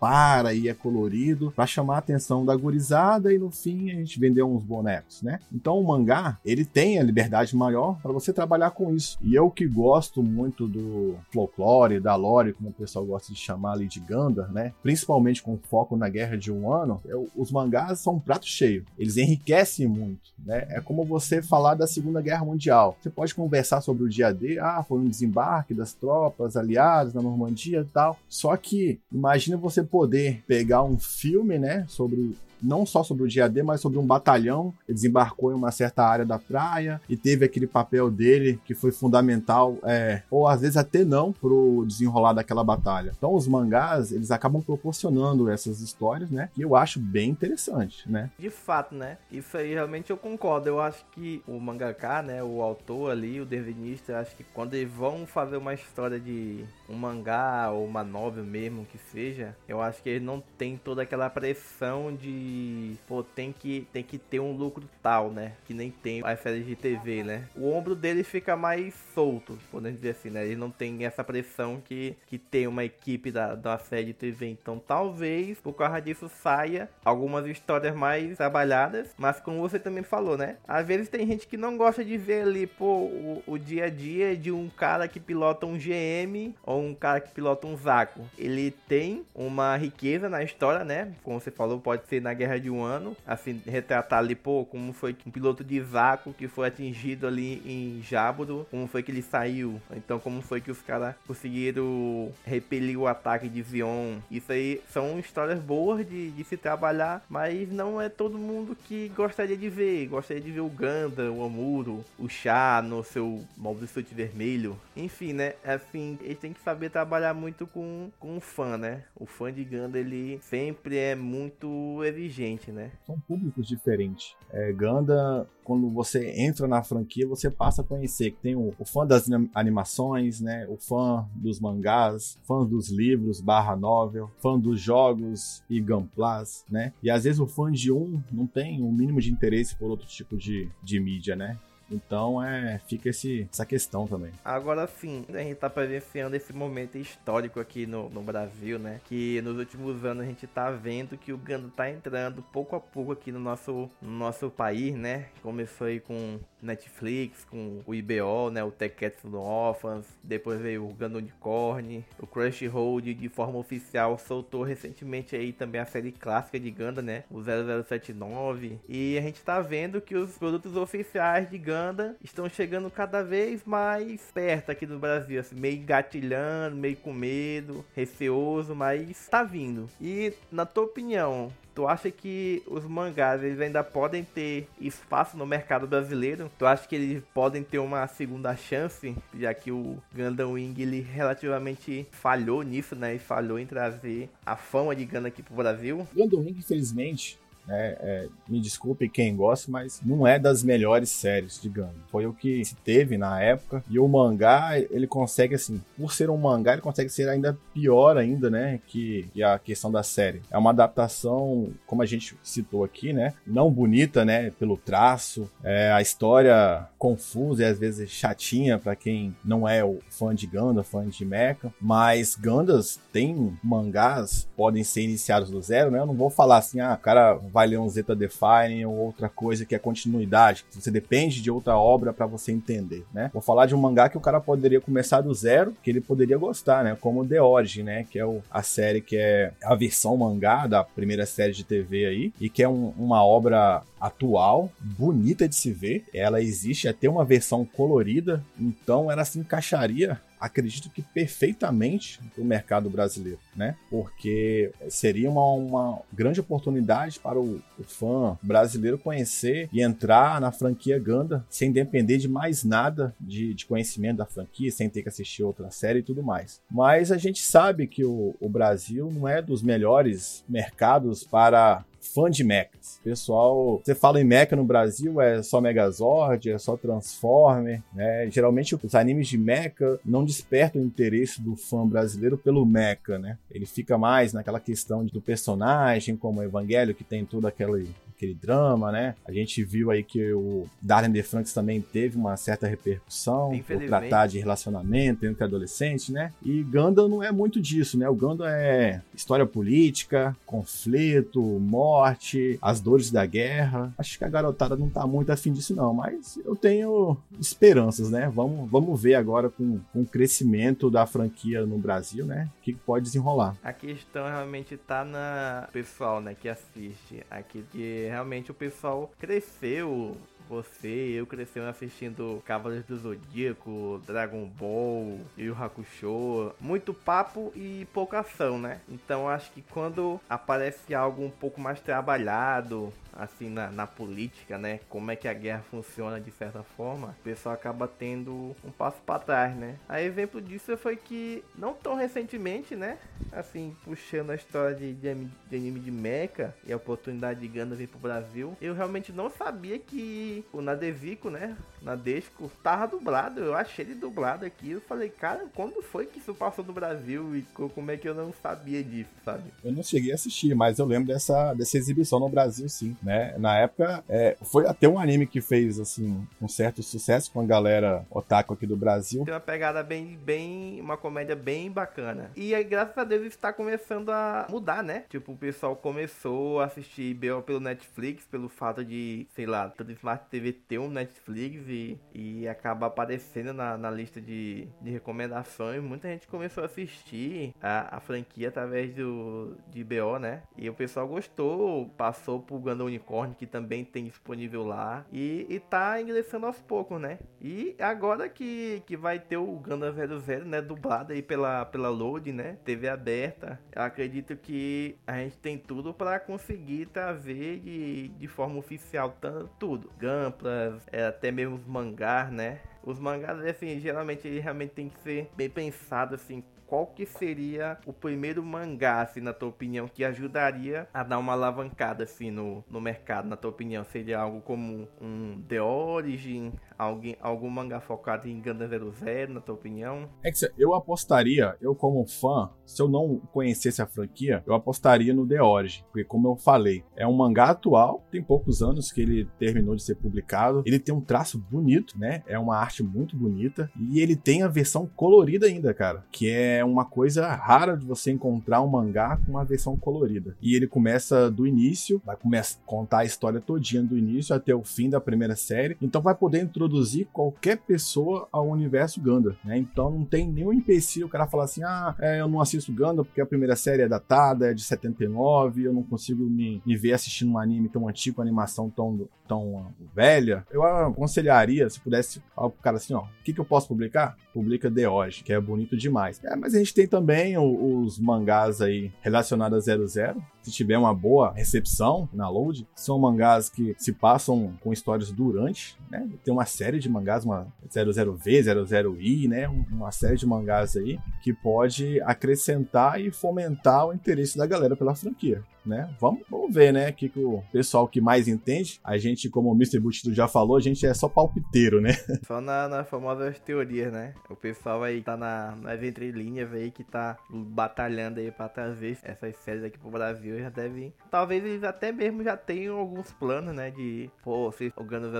[0.00, 4.18] dispara e é colorido para chamar a atenção da gurizada e no fim a gente
[4.18, 5.40] vendeu uns bonecos, né?
[5.52, 9.18] Então o mangá, ele tem a liberdade maior para você trabalhar com isso.
[9.20, 13.72] E eu que gosto muito do folclore, da lore, como o pessoal gosta de chamar
[13.72, 14.72] ali de Gundam, né?
[14.82, 18.84] Principalmente com foco na Guerra de um Ano, eu, os mangás são um prato cheio.
[18.98, 20.66] Eles enriquecem muito, né?
[20.70, 22.96] É como você falar da Segunda Guerra Mundial.
[23.00, 27.20] Você pode conversar sobre o dia D, ah, foi um desembarque das tropas aliadas na
[27.20, 28.16] Normandia e tal.
[28.28, 33.48] Só que imagina você poder pegar um filme, né, sobre não só sobre o dia
[33.48, 34.74] D, mas sobre um batalhão.
[34.88, 38.90] Ele desembarcou em uma certa área da praia e teve aquele papel dele que foi
[38.90, 43.12] fundamental, é, ou às vezes até não, pro desenrolar daquela batalha.
[43.16, 46.50] Então os mangás, eles acabam proporcionando essas histórias, né?
[46.54, 48.30] Que eu acho bem interessante, né?
[48.38, 49.18] De fato, né?
[49.30, 50.68] Isso aí realmente eu concordo.
[50.68, 54.92] Eu acho que o mangaka, né, o autor ali, o desenhista, acho que quando eles
[54.92, 60.02] vão fazer uma história de um mangá ou uma novel mesmo que seja, eu acho
[60.02, 62.14] que eles não tem toda aquela pressão
[62.50, 65.52] de pô, tem que, tem que ter um lucro tal, né?
[65.66, 67.44] Que nem tem as séries de TV, né?
[67.56, 70.44] O ombro dele fica mais solto, podemos dizer assim, né?
[70.44, 74.46] Ele não tem essa pressão que, que tem uma equipe da, da série de TV.
[74.46, 80.36] Então, talvez por causa disso saia algumas histórias mais trabalhadas, mas como você também falou,
[80.36, 80.56] né?
[80.66, 83.90] Às vezes tem gente que não gosta de ver ali, pô, o, o dia a
[83.90, 88.20] dia de um cara que pilota um GM ou um cara que pilota um Zaco.
[88.38, 91.12] Ele tem uma riqueza na história, né?
[91.22, 94.94] Como você falou, pode ser na Guerra de um Ano, assim, retratar ali, pô, como
[94.94, 99.20] foi um piloto de vácuo que foi atingido ali em Jáboro, como foi que ele
[99.20, 104.20] saiu, então como foi que os caras conseguiram repelir o ataque de Zion.
[104.30, 109.12] Isso aí são histórias boas de, de se trabalhar, mas não é todo mundo que
[109.14, 110.06] gostaria de ver.
[110.06, 114.78] Gostaria de ver o Ganda, o Amuro, o Chá no seu modo de vermelho.
[114.96, 115.54] Enfim, né?
[115.62, 119.02] Assim, ele tem que saber trabalhar muito com, com o fã, né?
[119.14, 122.90] O fã de Ganda, ele sempre é muito exigente gente, né?
[123.06, 124.34] São públicos diferentes.
[124.50, 128.84] É, Ganda, quando você entra na franquia, você passa a conhecer que tem o, o
[128.84, 130.66] fã das animações, né?
[130.68, 136.92] O fã dos mangás, fã dos livros barra novel, fã dos jogos e gamplas, né?
[137.02, 139.90] E às vezes o fã de um não tem o um mínimo de interesse por
[139.90, 141.58] outro tipo de, de mídia, né?
[141.90, 144.32] Então é, fica esse, essa questão também.
[144.44, 149.00] Agora sim, a gente tá presenciando esse momento histórico aqui no, no Brasil, né?
[149.04, 152.80] Que nos últimos anos a gente tá vendo que o Gando tá entrando pouco a
[152.80, 155.26] pouco aqui no nosso, no nosso país, né?
[155.42, 158.62] Começou aí com Netflix, com o IBO, né?
[158.62, 164.62] O Tekkets no Orphans, depois veio o Gundam Unicorn, o Crunchyroll de forma oficial soltou
[164.62, 167.24] recentemente aí também a série clássica de Gundam, né?
[167.30, 172.90] O 0079 e a gente tá vendo que os produtos oficiais de Gundam estão chegando
[172.90, 179.28] cada vez mais perto aqui do Brasil, assim, meio gatilhando, meio com medo, receoso, mas
[179.28, 179.88] tá vindo.
[180.00, 185.46] E na tua opinião, Tu acha que os mangás eles ainda podem ter espaço no
[185.46, 186.50] mercado brasileiro?
[186.58, 191.00] Tu acha que eles podem ter uma segunda chance, já que o Gundam Wing ele
[191.00, 193.14] relativamente falhou nisso, né?
[193.14, 196.06] E falhou em trazer a fama de Gundam aqui pro Brasil?
[196.14, 201.60] Gundam Wing, infelizmente, é, é, me desculpe quem gosta, mas não é das melhores séries
[201.60, 201.94] de Gundam.
[202.08, 203.82] Foi o que se teve na época.
[203.88, 208.16] E o mangá, ele consegue, assim, por ser um mangá, ele consegue ser ainda pior
[208.16, 208.80] ainda, né?
[208.86, 210.42] Que, que a questão da série.
[210.50, 213.34] É uma adaptação, como a gente citou aqui, né?
[213.46, 214.50] Não bonita, né?
[214.50, 215.50] Pelo traço.
[215.62, 220.46] É, a história confusa e às vezes chatinha para quem não é o fã de
[220.46, 221.72] Gundam, fã de Mecha.
[221.80, 225.98] Mas Gundams tem mangás, podem ser iniciados do zero, né?
[225.98, 229.74] Eu não vou falar assim, ah, o cara vai Zeta Define ou outra coisa que
[229.74, 230.64] é continuidade.
[230.70, 233.30] Você depende de outra obra para você entender, né?
[233.32, 236.36] Vou falar de um mangá que o cara poderia começar do zero, que ele poderia
[236.36, 236.96] gostar, né?
[237.00, 238.06] Como The Origin, né?
[238.10, 242.06] Que é o, a série que é a versão mangá da primeira série de TV
[242.06, 246.04] aí e que é um, uma obra atual, bonita de se ver.
[246.12, 252.88] Ela existe até uma versão colorida, então ela se encaixaria acredito que perfeitamente no mercado
[252.88, 253.76] brasileiro, né?
[253.90, 260.50] Porque seria uma, uma grande oportunidade para o, o, fã brasileiro conhecer e entrar na
[260.50, 265.08] franquia Ganda sem depender de mais nada de, de, conhecimento da franquia, sem ter que
[265.08, 266.60] assistir outra série e tudo mais.
[266.70, 272.30] Mas a gente sabe que o, o Brasil não é dos melhores mercados para fã
[272.30, 272.98] de mechas.
[273.04, 278.28] Pessoal, você fala em mecha no Brasil, é só Megazord, é só Transformer, né?
[278.30, 283.38] Geralmente os animes de mecha não despertam o interesse do fã brasileiro pelo mecha, né?
[283.50, 287.88] Ele fica mais naquela questão do personagem, como o Evangelho, que tem todo aquele
[288.20, 289.14] aquele drama, né?
[289.26, 294.26] A gente viu aí que o Darren DeFranks também teve uma certa repercussão por tratar
[294.26, 296.30] de relacionamento entre adolescentes, né?
[296.44, 298.08] E Gundam não é muito disso, né?
[298.08, 303.92] O Gundam é história política, conflito, morte, as dores da guerra.
[303.96, 308.30] Acho que a garotada não tá muito afim disso não, mas eu tenho esperanças, né?
[308.34, 312.50] Vamos, vamos ver agora com, com o crescimento da franquia no Brasil, né?
[312.58, 313.56] O que pode desenrolar.
[313.62, 317.24] A questão realmente tá na pessoal, né, que assiste.
[317.30, 320.16] Aqui que realmente o pessoal cresceu
[320.50, 328.18] você, eu crescemos assistindo Cavaleiros do Zodíaco, Dragon Ball, Yu Hakusho, muito papo e pouca
[328.18, 328.80] ação, né?
[328.88, 334.80] Então acho que quando aparece algo um pouco mais trabalhado, assim na, na, política, né?
[334.88, 339.00] Como é que a guerra funciona de certa forma, o pessoal acaba tendo um passo
[339.02, 339.76] para trás, né?
[339.88, 342.98] A exemplo disso foi que não tão recentemente, né?
[343.32, 345.08] Assim, puxando a história de, de,
[345.56, 349.78] anime de Mecha e a oportunidade de Ganda vir pro Brasil, eu realmente não sabia
[349.78, 351.56] que o Nadevico, né?
[351.82, 353.40] Nadesco, tava dublado.
[353.40, 354.70] Eu achei ele dublado aqui.
[354.70, 358.14] Eu falei, cara, quando foi que isso passou no Brasil e como é que eu
[358.14, 359.44] não sabia disso, sabe?
[359.64, 363.34] Eu não cheguei a assistir, mas eu lembro dessa, dessa exibição no Brasil, sim né?
[363.38, 367.46] Na época, é, foi até um anime que fez, assim, um certo sucesso com a
[367.46, 369.24] galera otaku aqui do Brasil.
[369.24, 372.30] Tem uma pegada bem, bem, uma comédia bem bacana.
[372.36, 375.04] E aí, graças a Deus, está começando a mudar, né?
[375.08, 379.90] Tipo, o pessoal começou a assistir BO pelo Netflix, pelo fato de, sei lá, todo
[379.92, 385.82] Smart TV ter um Netflix e, e acaba aparecendo na, na lista de, de recomendações.
[385.82, 390.42] Muita gente começou a assistir a, a franquia através do, de BO, né?
[390.56, 395.04] E o pessoal gostou, passou pro Gundam Unicorn, que também tem disponível lá.
[395.12, 397.18] E, e tá ingressando aos poucos, né?
[397.40, 400.60] E agora que, que vai ter o Gundam 00, né?
[400.60, 402.58] Dublado aí pela, pela Load, né?
[402.64, 403.60] TV aberta.
[403.72, 409.16] Eu acredito que a gente tem tudo para conseguir trazer de, de forma oficial
[409.58, 409.90] tudo.
[409.98, 412.60] Gamplas, é, até mesmo os mangás, né?
[412.82, 417.78] Os mangás, assim, geralmente ele realmente tem que ser bem pensado, assim, qual que seria
[417.84, 422.64] o primeiro mangá, assim, na tua opinião, que ajudaria a dar uma alavancada, assim, no,
[422.70, 423.84] no mercado, na tua opinião?
[423.84, 429.54] Seria algo como um The Origin, alguém, algum mangá focado em Gundam 00, na tua
[429.54, 430.08] opinião?
[430.22, 435.12] É que eu apostaria, eu como fã, se eu não conhecesse a franquia, eu apostaria
[435.12, 439.00] no The Origin, porque como eu falei, é um mangá atual, tem poucos anos que
[439.00, 442.22] ele terminou de ser publicado, ele tem um traço bonito, né?
[442.26, 446.64] É uma arte muito bonita, e ele tem a versão colorida ainda, cara, que é
[446.64, 450.36] uma coisa rara de você encontrar um mangá com uma versão colorida.
[450.40, 454.62] E ele começa do início, vai começar contar a história todinha do início até o
[454.62, 455.76] fim da primeira série.
[455.82, 456.69] Então vai poder introduzir
[457.12, 459.58] qualquer pessoa ao universo Ganda, né?
[459.58, 463.04] Então não tem nenhum empecilho o cara falar assim: "Ah, é, eu não assisto Ganda
[463.04, 466.92] porque a primeira série é datada, é de 79, eu não consigo me, me ver
[466.92, 470.44] assistindo um anime tão antigo, uma animação tão tão velha".
[470.50, 474.16] Eu aconselharia se pudesse pro cara assim, ó, o que que eu posso publicar?
[474.32, 476.20] Publica The Oge, que é bonito demais.
[476.24, 480.22] É, mas a gente tem também os mangás aí relacionados a 00.
[480.42, 485.76] Se tiver uma boa recepção na load, são mangás que se passam com histórias durante,
[485.90, 486.08] né?
[486.24, 489.48] Tem uma série de mangás, uma 00V, 00I, né?
[489.48, 494.94] Uma série de mangás aí que pode acrescentar e fomentar o interesse da galera pela
[494.94, 495.94] franquia né?
[496.00, 496.90] Vamos, vamos ver, né?
[496.90, 499.78] O que, que o pessoal que mais entende, a gente, como o Mr.
[499.78, 501.90] Butido já falou, a gente é só palpiteiro, né?
[502.26, 504.14] Só na, nas famosas teorias, né?
[504.28, 509.36] O pessoal aí tá na, nas entrelinhas aí que tá batalhando aí pra trazer essas
[509.36, 510.92] séries aqui pro Brasil já deve.
[511.10, 513.70] Talvez eles até mesmo já tenham alguns planos, né?
[513.70, 515.10] De, pô, se o Gundam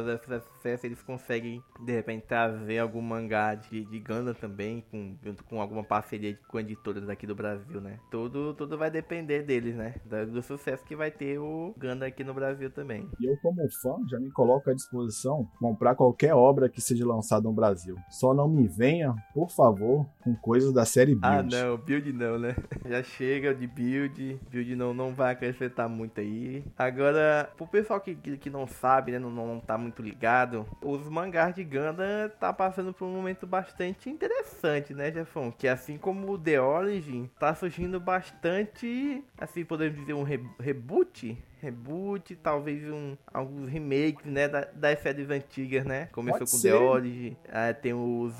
[0.41, 5.61] sucesso, eles conseguem de repente trazer algum mangá de, de Gundam também, com, junto com
[5.61, 7.99] alguma parceria com editoras aqui do Brasil, né?
[8.11, 9.95] Tudo, tudo vai depender deles, né?
[10.05, 13.09] Da, do sucesso que vai ter o Ganda aqui no Brasil também.
[13.21, 17.43] E eu, como fã, já me coloco à disposição comprar qualquer obra que seja lançada
[17.43, 17.97] no Brasil.
[18.11, 21.27] Só não me venha, por favor, com coisas da série Build.
[21.27, 22.57] Ah, não, Build não, né?
[22.87, 24.41] Já chega de Build.
[24.51, 26.65] Build não, não vai acrescentar muito aí.
[26.77, 31.09] Agora, pro pessoal que, que, que não sabe, né, não, não tá muito ligado, os
[31.11, 35.51] mangás de Ganda tá passando por um momento bastante interessante, né, Jefão?
[35.51, 41.37] Que assim como o The Origin, tá surgindo bastante, assim, podemos dizer, um re reboot
[41.61, 46.07] reboot, talvez um, alguns remakes, né, da, das séries antigas, né?
[46.13, 46.71] Começou Pode com ser.
[46.71, 48.31] The Odyssey, é, tem o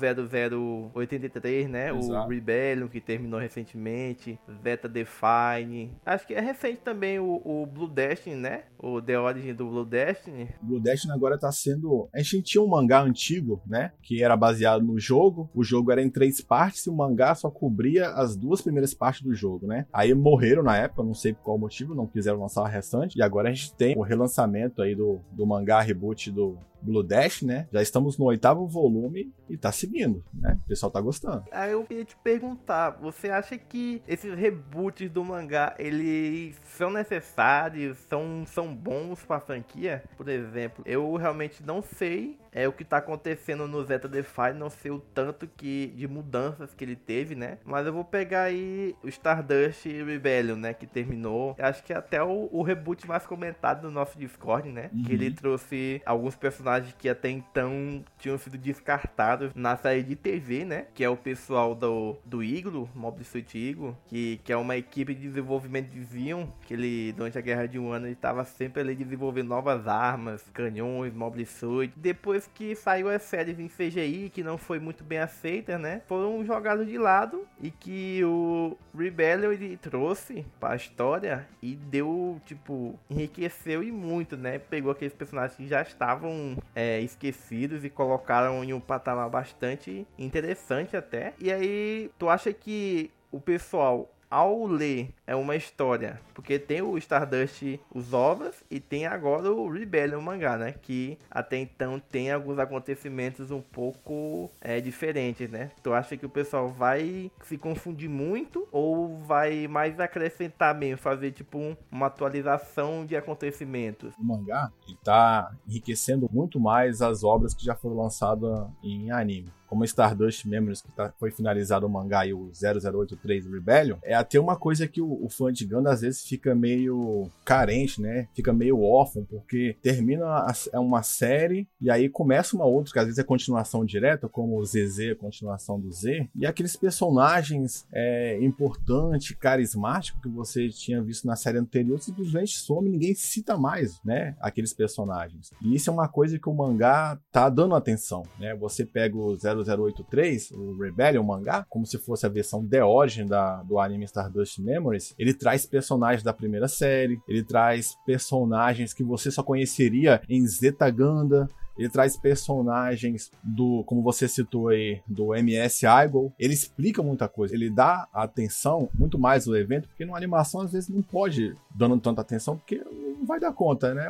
[0.93, 1.89] 0083, né?
[1.89, 2.27] Exato.
[2.27, 5.91] O Rebellion, que terminou recentemente, Zeta Define.
[6.05, 8.63] Acho que é recente também o, o Blue Destiny, né?
[8.77, 10.49] O The Origin do Blue Destiny.
[10.61, 12.09] Blue Destiny agora tá sendo...
[12.13, 13.91] A gente tinha um mangá antigo, né?
[14.01, 15.49] Que era baseado no jogo.
[15.53, 19.21] O jogo era em três partes e o mangá só cobria as duas primeiras partes
[19.21, 19.85] do jogo, né?
[19.93, 23.21] Aí morreram na época, não sei por qual motivo, não quiseram lançar o restante E
[23.21, 27.67] agora a gente tem o relançamento aí do, do mangá reboot do Blue Dash, né?
[27.71, 30.57] Já estamos no oitavo volume e tá seguindo, né?
[30.65, 31.43] O pessoal tá gostando.
[31.51, 37.97] Aí eu queria te perguntar, você acha que esses reboots do mangá, eles são necessários,
[38.09, 40.03] são, são bons pra franquia?
[40.17, 44.69] Por exemplo, eu realmente não sei é o que tá acontecendo no Zeta Defy, não
[44.69, 47.57] sei o tanto que de mudanças que ele teve, né?
[47.63, 50.73] Mas eu vou pegar aí o Stardust Rebellion, né?
[50.73, 51.55] Que terminou.
[51.57, 54.89] Acho que até o, o, reboot mais comentado no nosso Discord, né?
[54.93, 55.03] Uhum.
[55.03, 60.65] Que ele trouxe alguns personagens que até então tinham sido descartados na série de TV,
[60.65, 60.87] né?
[60.93, 65.13] Que é o pessoal do, do Iglo, Mob Suit Iglo, que, que é uma equipe
[65.13, 68.81] de desenvolvimento de Zion, que ele, durante a Guerra de um Ano, ele tava sempre
[68.81, 71.93] ali desenvolvendo novas armas, canhões, Mob Suit.
[71.95, 76.01] Depois que saiu as séries em CGI, que não foi muito bem aceita, né?
[76.07, 82.39] Foram jogados de lado e que o Rebellion ele trouxe para a história e deu,
[82.45, 84.59] tipo, enriqueceu e muito, né?
[84.59, 90.95] Pegou aqueles personagens que já estavam é, esquecidos e colocaram em um patamar bastante interessante
[90.95, 91.33] até.
[91.39, 96.97] E aí, tu acha que o pessoal ao ler é uma história, porque tem o
[96.97, 100.73] Stardust, os ovos, e tem agora o Rebellion mangá, né?
[100.73, 105.71] Que até então tem alguns acontecimentos um pouco é, diferentes, né?
[105.81, 111.31] Tu acha que o pessoal vai se confundir muito ou vai mais acrescentar mesmo, fazer
[111.31, 114.13] tipo um, uma atualização de acontecimentos?
[114.19, 119.85] O mangá está enriquecendo muito mais as obras que já foram lançadas em anime como
[119.85, 124.57] Stardust Memories, que tá, foi finalizado o mangá e o 0083 Rebellion, é até uma
[124.57, 128.27] coisa que o, o fã de Gundam às vezes fica meio carente, né?
[128.33, 132.99] Fica meio órfão, porque termina a, é uma série e aí começa uma outra, que
[132.99, 137.85] às vezes é continuação direta, como o ZZ, a continuação do Z, e aqueles personagens
[137.91, 143.99] é, importantes, carismáticos que você tinha visto na série anterior simplesmente some, ninguém cita mais,
[144.03, 144.35] né?
[144.39, 145.51] Aqueles personagens.
[145.61, 148.55] E isso é uma coisa que o mangá tá dando atenção, né?
[148.55, 153.25] Você pega o 00 0083, o Rebellion mangá, como se fosse a versão de origem
[153.25, 159.03] da, do anime Stardust Memories, ele traz personagens da primeira série, ele traz personagens que
[159.03, 161.49] você só conheceria em Zeta Ganda,
[161.81, 166.31] ele traz personagens do, como você citou aí, do MS Idol.
[166.37, 167.55] Ele explica muita coisa.
[167.55, 171.99] Ele dá atenção muito mais ao evento, porque numa animação às vezes não pode dando
[171.99, 172.81] tanta atenção, porque
[173.21, 174.07] não vai dar conta, né?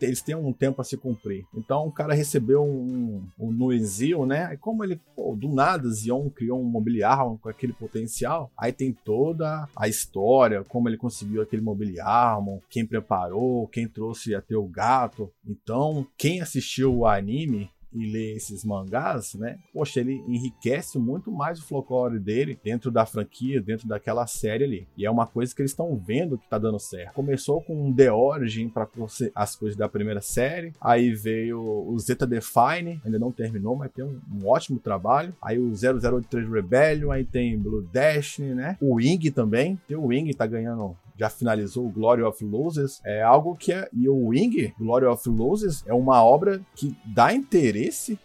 [0.00, 1.44] Eles têm um tempo a se cumprir.
[1.54, 4.52] Então o cara recebeu um, um Nuenzil, né?
[4.52, 8.92] E como ele, pô, do nada, Zion criou um mobiliário com aquele potencial, aí tem
[8.92, 15.30] toda a história, como ele conseguiu aquele mobiliário, quem preparou, quem trouxe até o gato.
[15.46, 19.58] Então, quem assistiu o anime e ler esses mangás, né?
[19.72, 24.88] Poxa, ele enriquece muito mais o folclore dele dentro da franquia, dentro daquela série ali.
[24.96, 27.12] E é uma coisa que eles estão vendo que tá dando certo.
[27.14, 28.88] Começou com um The Origin para
[29.34, 34.04] as coisas da primeira série, aí veio o Zeta Define, ainda não terminou, mas tem
[34.04, 35.34] um, um ótimo trabalho.
[35.40, 38.76] Aí o 0083 Rebellion, aí tem Blue Destiny, né?
[38.80, 43.22] O Wing também, tem o Wing tá ganhando já finalizou o Glory of Losers, é
[43.22, 43.88] algo que é.
[43.92, 48.18] E o Wing, Glory of Losers, é uma obra que dá interesse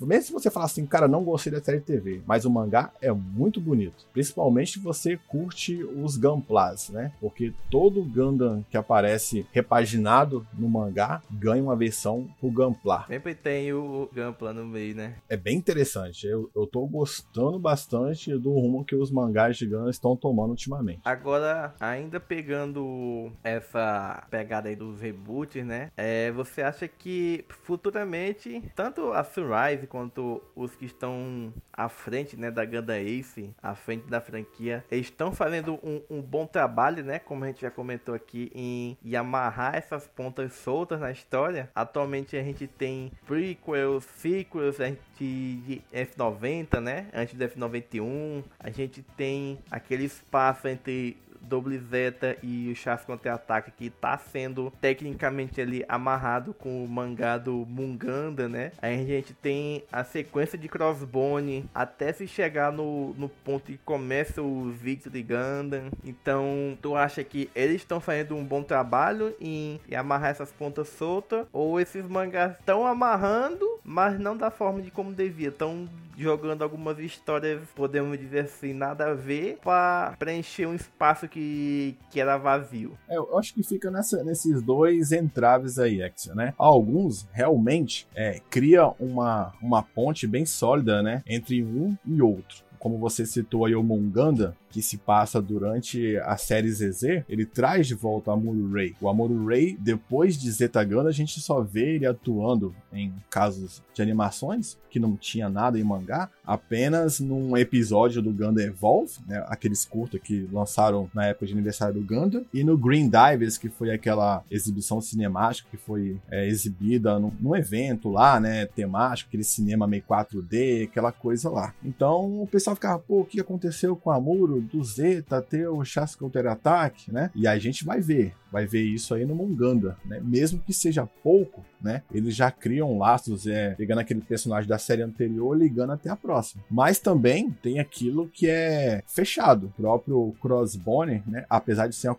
[0.00, 2.92] mesmo se você falar assim, cara, não gostei da série de TV, mas o mangá
[3.00, 4.06] é muito bonito.
[4.12, 7.12] Principalmente se você curte os Gunplas, né?
[7.20, 13.04] Porque todo Gundam que aparece repaginado no mangá ganha uma versão pro Gunpla.
[13.08, 15.16] Sempre tem o Gunpla no meio, né?
[15.28, 16.26] É bem interessante.
[16.26, 21.00] Eu, eu tô gostando bastante do rumo que os mangás de Gundam estão tomando ultimamente.
[21.04, 25.90] Agora, ainda pegando essa pegada aí dos reboots, né?
[25.96, 32.50] É, você acha que futuramente, tanto a Rise quanto os que estão à frente, né,
[32.50, 37.44] da Ganda Ace, à frente da franquia, estão fazendo um, um, bom trabalho, né, como
[37.44, 41.70] a gente já comentou aqui, em, em amarrar essas pontas soltas na história.
[41.74, 48.70] Atualmente a gente tem prequels, sequels, a gente de F90, né, antes do F91, a
[48.70, 55.60] gente tem aquele espaço entre Double Zeta e o Chas Contra-Ataque, que tá sendo tecnicamente
[55.60, 58.72] ali amarrado com o mangá do Munganda, né?
[58.80, 63.78] Aí a gente tem a sequência de Crossbone até se chegar no, no ponto que
[63.78, 65.90] começa o Victory Gundam.
[66.04, 70.88] Então, tu acha que eles estão fazendo um bom trabalho em, em amarrar essas pontas
[70.88, 71.46] soltas?
[71.52, 75.48] Ou esses mangás estão amarrando, mas não da forma de como devia?
[75.48, 81.96] Estão jogando algumas histórias, podemos dizer assim, nada a ver, para preencher um espaço que,
[82.10, 82.98] que era vazio.
[83.08, 86.54] É, eu acho que fica nessa, nesses dois entraves aí, Exia, né?
[86.58, 91.22] Alguns realmente é, cria uma, uma ponte bem sólida, né?
[91.26, 96.36] Entre um e outro como você citou aí o Munganda, que se passa durante a
[96.36, 98.94] série ZZ, ele traz de volta o Amuro Ray.
[99.00, 103.82] O Amuro Ray, depois de Zeta Ganda, a gente só vê ele atuando em casos
[103.94, 109.44] de animações, que não tinha nada em mangá, apenas num episódio do Gundam Evolve, né,
[109.48, 113.68] aqueles curtos que lançaram na época de aniversário do Gundam, e no Green Divers, que
[113.68, 119.44] foi aquela exibição cinemática que foi é, exibida num, num, evento lá, né, temático, aquele
[119.44, 121.74] cinema meio 4D, aquela coisa lá.
[121.84, 125.84] Então o pessoal ficava, pô, o que aconteceu com o Amuro, do Zeta, ter o
[125.84, 127.30] Chassi Counter Attack, né?
[127.34, 130.20] E a gente vai ver vai ver isso aí no Munganda, né?
[130.22, 132.02] Mesmo que seja pouco, né?
[132.12, 136.62] Eles já criam laços, é, pegando aquele personagem da série anterior, ligando até a próxima.
[136.70, 139.66] Mas também tem aquilo que é fechado.
[139.66, 141.44] O próprio Crossbone, né?
[141.48, 142.18] Apesar de ser uma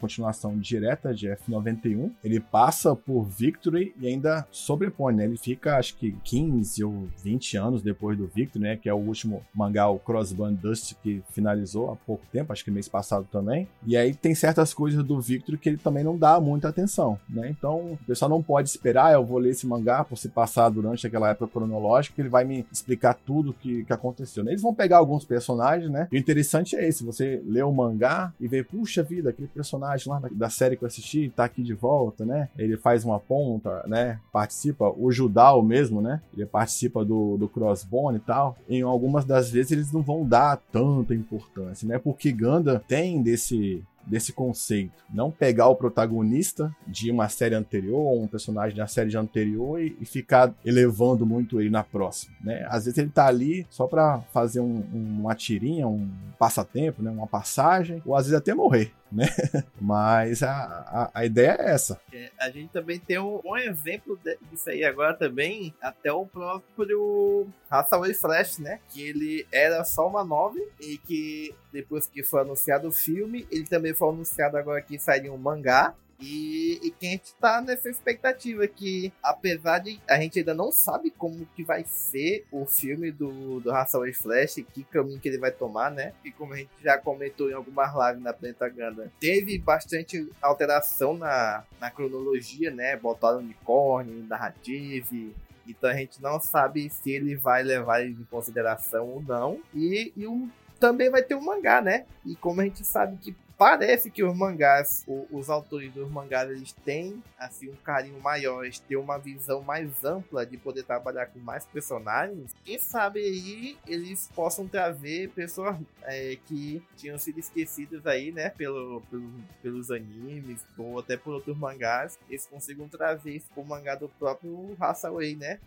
[0.00, 5.24] continuação direta de F91, ele passa por Victory e ainda sobrepõe, né?
[5.24, 8.76] Ele fica, acho que 15 ou 20 anos depois do Victory, né?
[8.76, 12.70] Que é o último mangá, o Crossbone Dust, que finalizou há pouco tempo, acho que
[12.70, 13.68] mês passado também.
[13.86, 17.48] E aí tem certas coisas do Victory que ele também não dá muita atenção, né?
[17.48, 21.06] Então, o pessoal não pode esperar, eu vou ler esse mangá por se passar durante
[21.06, 24.44] aquela época cronológica, ele vai me explicar tudo que, que aconteceu.
[24.44, 24.52] Né?
[24.52, 26.08] Eles vão pegar alguns personagens, né?
[26.12, 30.18] O interessante é esse, você lê o mangá e vê, puxa vida, aquele personagem lá
[30.18, 32.48] da, da série que eu assisti tá aqui de volta, né?
[32.58, 34.18] Ele faz uma ponta, né?
[34.32, 36.20] Participa, o Judal mesmo, né?
[36.34, 38.56] Ele participa do, do Crossbone e tal.
[38.68, 41.98] Em algumas das vezes eles não vão dar tanta importância, né?
[41.98, 45.04] Porque Ganda tem desse desse conceito.
[45.12, 49.96] Não pegar o protagonista de uma série anterior, ou um personagem da série anterior, e,
[50.00, 52.34] e, ficar elevando muito ele na próxima.
[52.40, 52.66] Né?
[52.68, 57.10] Às vezes ele tá ali só para fazer um, um, uma tirinha, um passatempo, né?
[57.10, 59.26] uma passagem, ou às vezes até morrer né?
[59.80, 62.00] Mas a, a, a, ideia é essa.
[62.20, 64.18] É, a gente também tem um bom exemplo
[64.50, 68.78] disso aí agora também, até o próprio Hathaway Flash, né?
[68.90, 73.64] Que ele era só uma nove e que depois que foi anunciado o filme, ele
[73.64, 77.88] também foi anunciado agora que sairia um mangá e, e que a gente tá nessa
[77.88, 83.10] expectativa que, apesar de a gente ainda não sabe como que vai ser o filme
[83.10, 86.12] do, do Hathaway Flash, que caminho que ele vai tomar, né?
[86.24, 88.72] E como a gente já comentou em algumas lives na Planeta
[89.18, 92.96] teve bastante alteração na, na cronologia, né?
[92.96, 95.34] Botaram unicórnio, narrative,
[95.66, 99.60] então a gente não sabe se ele vai levar em consideração ou não.
[99.74, 102.06] E, e um, também vai ter um mangá, né?
[102.24, 106.72] E como a gente sabe que parece que os mangás, os autores dos mangás, eles
[106.82, 111.38] têm assim um carinho maior, eles têm uma visão mais ampla de poder trabalhar com
[111.40, 112.54] mais personagens.
[112.64, 119.02] Quem sabe aí eles possam trazer pessoas é, que tinham sido esquecidas aí, né, pelo,
[119.10, 119.30] pelo,
[119.62, 124.74] pelos animes ou até por outros mangás, eles consigam trazer isso pro mangá do próprio
[124.80, 125.60] Hathaway, né?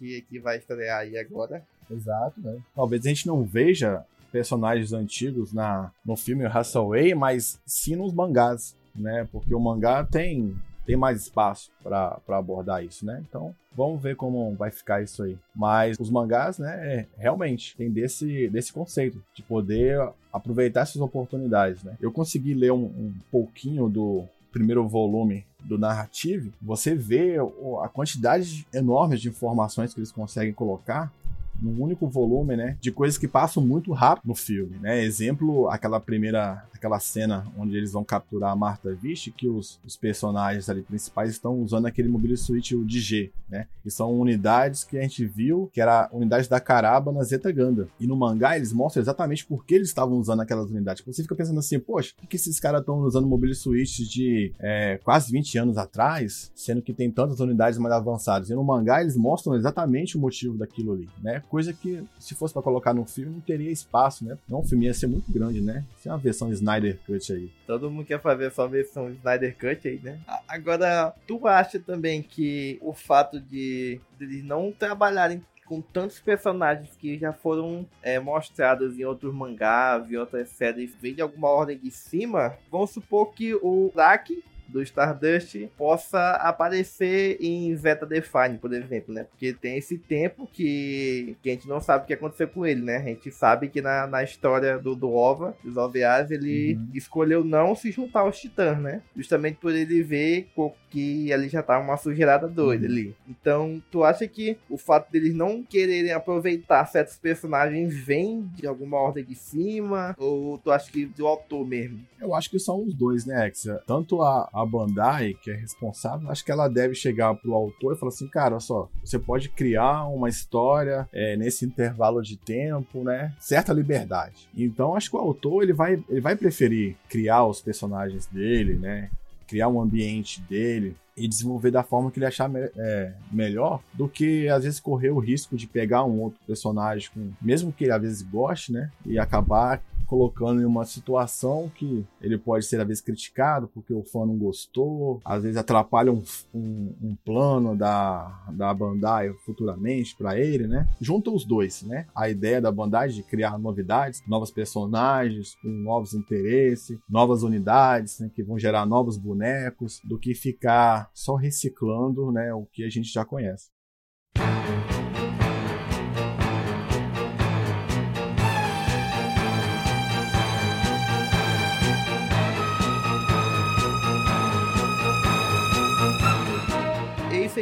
[0.00, 1.62] Que, que vai estrear aí agora.
[1.88, 2.58] Exato, né?
[2.74, 8.74] Talvez a gente não veja personagens antigos na, no filme Hathaway, mas sim nos mangás,
[8.94, 9.26] né?
[9.30, 10.54] Porque o mangá tem,
[10.84, 13.22] tem mais espaço para abordar isso, né?
[13.28, 15.36] Então, vamos ver como vai ficar isso aí.
[15.54, 20.00] Mas os mangás, né, é, realmente tem desse, desse conceito de poder
[20.32, 21.96] aproveitar essas oportunidades, né?
[22.00, 27.36] Eu consegui ler um, um pouquinho do primeiro volume do narrativo, você vê
[27.82, 31.12] a quantidade enorme de informações que eles conseguem colocar
[31.60, 32.76] num único volume, né?
[32.80, 35.02] De coisas que passam muito rápido no filme, né?
[35.02, 39.96] Exemplo, aquela primeira, aquela cena onde eles vão capturar a Martha Vish, que os, os
[39.96, 43.66] personagens ali principais estão usando aquele mobile suite o DG, né?
[43.84, 47.88] E são unidades que a gente viu que era unidades da Caraba na Zeta Ganda.
[48.00, 51.02] E no mangá eles mostram exatamente por que eles estavam usando aquelas unidades.
[51.04, 54.98] Você fica pensando assim, poxa, por que esses caras estão usando mobile suite de é,
[55.02, 58.50] quase 20 anos atrás, sendo que tem tantas unidades mais avançadas?
[58.50, 61.42] E no mangá eles mostram exatamente o motivo daquilo ali, né?
[61.48, 64.36] Coisa que, se fosse para colocar no filme, não teria espaço, né?
[64.48, 65.84] Não, o filme ia ser muito grande, né?
[65.98, 67.50] Isso é uma versão Snyder Cut aí.
[67.66, 70.20] Todo mundo quer fazer essa versão Snyder Cut aí, né?
[70.46, 77.18] Agora, tu acha também que o fato de, eles não trabalharem com tantos personagens que
[77.18, 81.90] já foram é, mostrados em outros mangás, em outras séries, vem de alguma ordem de
[81.90, 89.14] cima, vamos supor que o Zack do Stardust possa aparecer em Zeta Define, por exemplo,
[89.14, 89.24] né?
[89.24, 92.82] Porque tem esse tempo que, que a gente não sabe o que aconteceu com ele,
[92.82, 92.98] né?
[92.98, 96.88] A gente sabe que na, na história do, do OVA, dos OVAs, ele uhum.
[96.94, 99.02] escolheu não se juntar aos Titãs, né?
[99.16, 100.48] Justamente por ele ver
[100.90, 102.92] que ali já tá uma sujeirada doida uhum.
[102.92, 103.16] ali.
[103.28, 108.98] Então, tu acha que o fato deles não quererem aproveitar certos personagens vem de alguma
[108.98, 110.14] ordem de cima?
[110.18, 112.00] Ou tu acha que do autor mesmo?
[112.20, 113.82] Eu acho que são os dois, né, Exa?
[113.86, 117.98] Tanto a, a Bandai, que é responsável, acho que ela deve chegar pro autor e
[117.98, 123.04] falar assim, cara, olha só, você pode criar uma história é, nesse intervalo de tempo,
[123.04, 123.34] né?
[123.38, 124.48] Certa liberdade.
[124.56, 129.10] Então acho que o autor ele vai, ele vai preferir criar os personagens dele, né?
[129.46, 134.06] Criar um ambiente dele, e desenvolver da forma que ele achar me é, melhor do
[134.06, 137.92] que às vezes correr o risco de pegar um outro personagem, com, mesmo que ele
[137.92, 138.90] às vezes goste, né?
[139.04, 144.02] E acabar colocando em uma situação que ele pode ser às vezes criticado porque o
[144.02, 146.22] fã não gostou, às vezes atrapalha um,
[146.54, 150.88] um, um plano da, da Bandai futuramente para ele, né?
[151.00, 152.06] Junta os dois, né?
[152.14, 158.30] A ideia da Bandai de criar novidades, novos personagens com novos interesses, novas unidades né?
[158.34, 162.52] que vão gerar novos bonecos, do que ficar só reciclando, né?
[162.54, 163.75] O que a gente já conhece.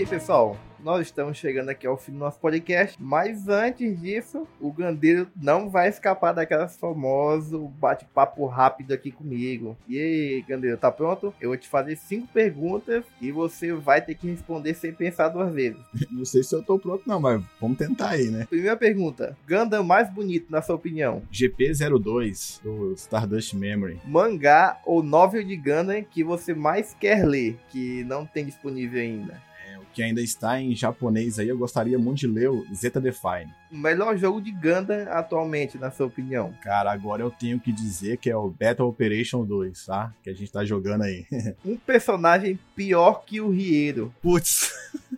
[0.04, 0.56] Aí, pessoal.
[0.84, 5.70] Nós estamos chegando aqui ao fim do nosso podcast, mas antes disso, o Gandeiro não
[5.70, 9.78] vai escapar daquela famoso bate-papo rápido aqui comigo.
[9.88, 11.32] E aí, Gandeiro, tá pronto?
[11.40, 15.50] Eu vou te fazer cinco perguntas e você vai ter que responder sem pensar duas
[15.54, 15.80] vezes.
[16.10, 18.44] Não sei se eu tô pronto não, mas vamos tentar aí, né?
[18.44, 21.22] Primeira pergunta, Gundam mais bonito na sua opinião?
[21.32, 24.02] GP02 do Stardust Memory.
[24.04, 29.53] Mangá ou novel de Gundam que você mais quer ler, que não tem disponível ainda?
[29.94, 33.52] Que ainda está em japonês aí, eu gostaria muito de ler o Zeta Define.
[33.70, 36.52] O melhor jogo de Gundam atualmente, na sua opinião?
[36.62, 40.12] Cara, agora eu tenho que dizer que é o Battle Operation 2, tá?
[40.22, 41.24] Que a gente tá jogando aí.
[41.64, 44.12] um personagem pior que o Riero.
[44.20, 44.72] Putz.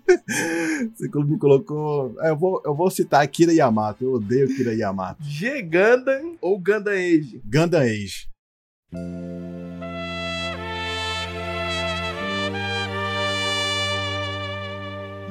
[0.95, 2.15] Você me colocou.
[2.23, 4.05] Eu vou, eu vou citar Kira Yamato.
[4.05, 5.23] Eu odeio Kira Yamato.
[5.23, 7.41] G Gundam ou Gundam Age?
[7.45, 8.29] Gundam Age.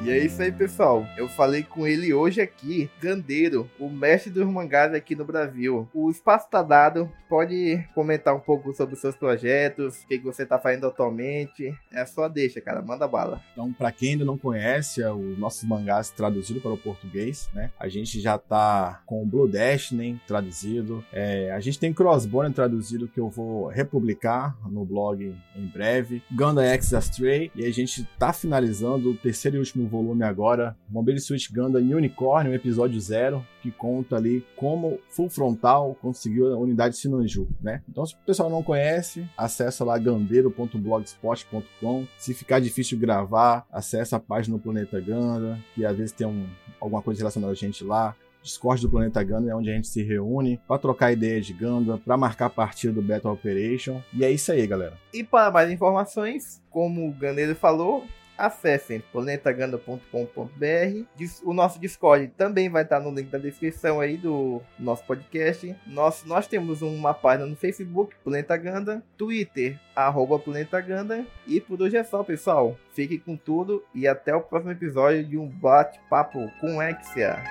[0.06, 1.04] E é isso aí, pessoal.
[1.16, 5.88] Eu falei com ele hoje aqui, Gandeiro, o mestre dos mangás aqui no Brasil.
[5.92, 7.10] O espaço tá dado.
[7.28, 11.76] Pode comentar um pouco sobre os seus projetos, o que você tá fazendo atualmente.
[11.92, 12.80] É só deixa, cara.
[12.82, 13.42] Manda bala.
[13.50, 17.72] Então, para quem ainda não conhece, é os nossos mangás traduzidos para o português, né?
[17.76, 21.04] A gente já tá com o Blue Destiny traduzido.
[21.12, 26.22] É, a gente tem Crossbone traduzido que eu vou republicar no blog em breve.
[26.30, 27.50] Gundam X Astray.
[27.56, 32.54] E a gente tá finalizando o terceiro e último volume agora, Mobile Suit Gundam Unicorn,
[32.54, 37.82] episódio zero, que conta ali como Full Frontal conseguiu a unidade Sinanju, né?
[37.88, 42.06] Então, se o pessoal não conhece, acessa lá gandeiro.blogspot.com.
[42.18, 46.46] Se ficar difícil gravar, acessa a página do Planeta Gundam, que às vezes tem um,
[46.80, 48.16] alguma coisa relacionada a gente lá.
[48.46, 51.98] Discord do Planeta Gundam é onde a gente se reúne para trocar ideias de Gundam,
[51.98, 54.00] para marcar a partida do Battle Operation.
[54.12, 54.94] E é isso aí, galera.
[55.12, 58.04] E para mais informações, como o Ganeiro falou,
[58.36, 61.04] acessem planetaganda.com.br.
[61.44, 65.74] O nosso Discord também vai estar no link da descrição aí do nosso podcast.
[65.86, 71.26] Nós, nós temos uma página no Facebook, Planeta Ganda, Twitter, arroba Planeta Ganda.
[71.46, 72.78] E por hoje é só, pessoal.
[72.92, 77.42] Fique com tudo e até o próximo episódio de um bate-papo com Exia.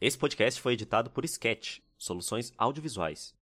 [0.00, 3.37] Esse podcast foi editado por Sketch Soluções audiovisuais.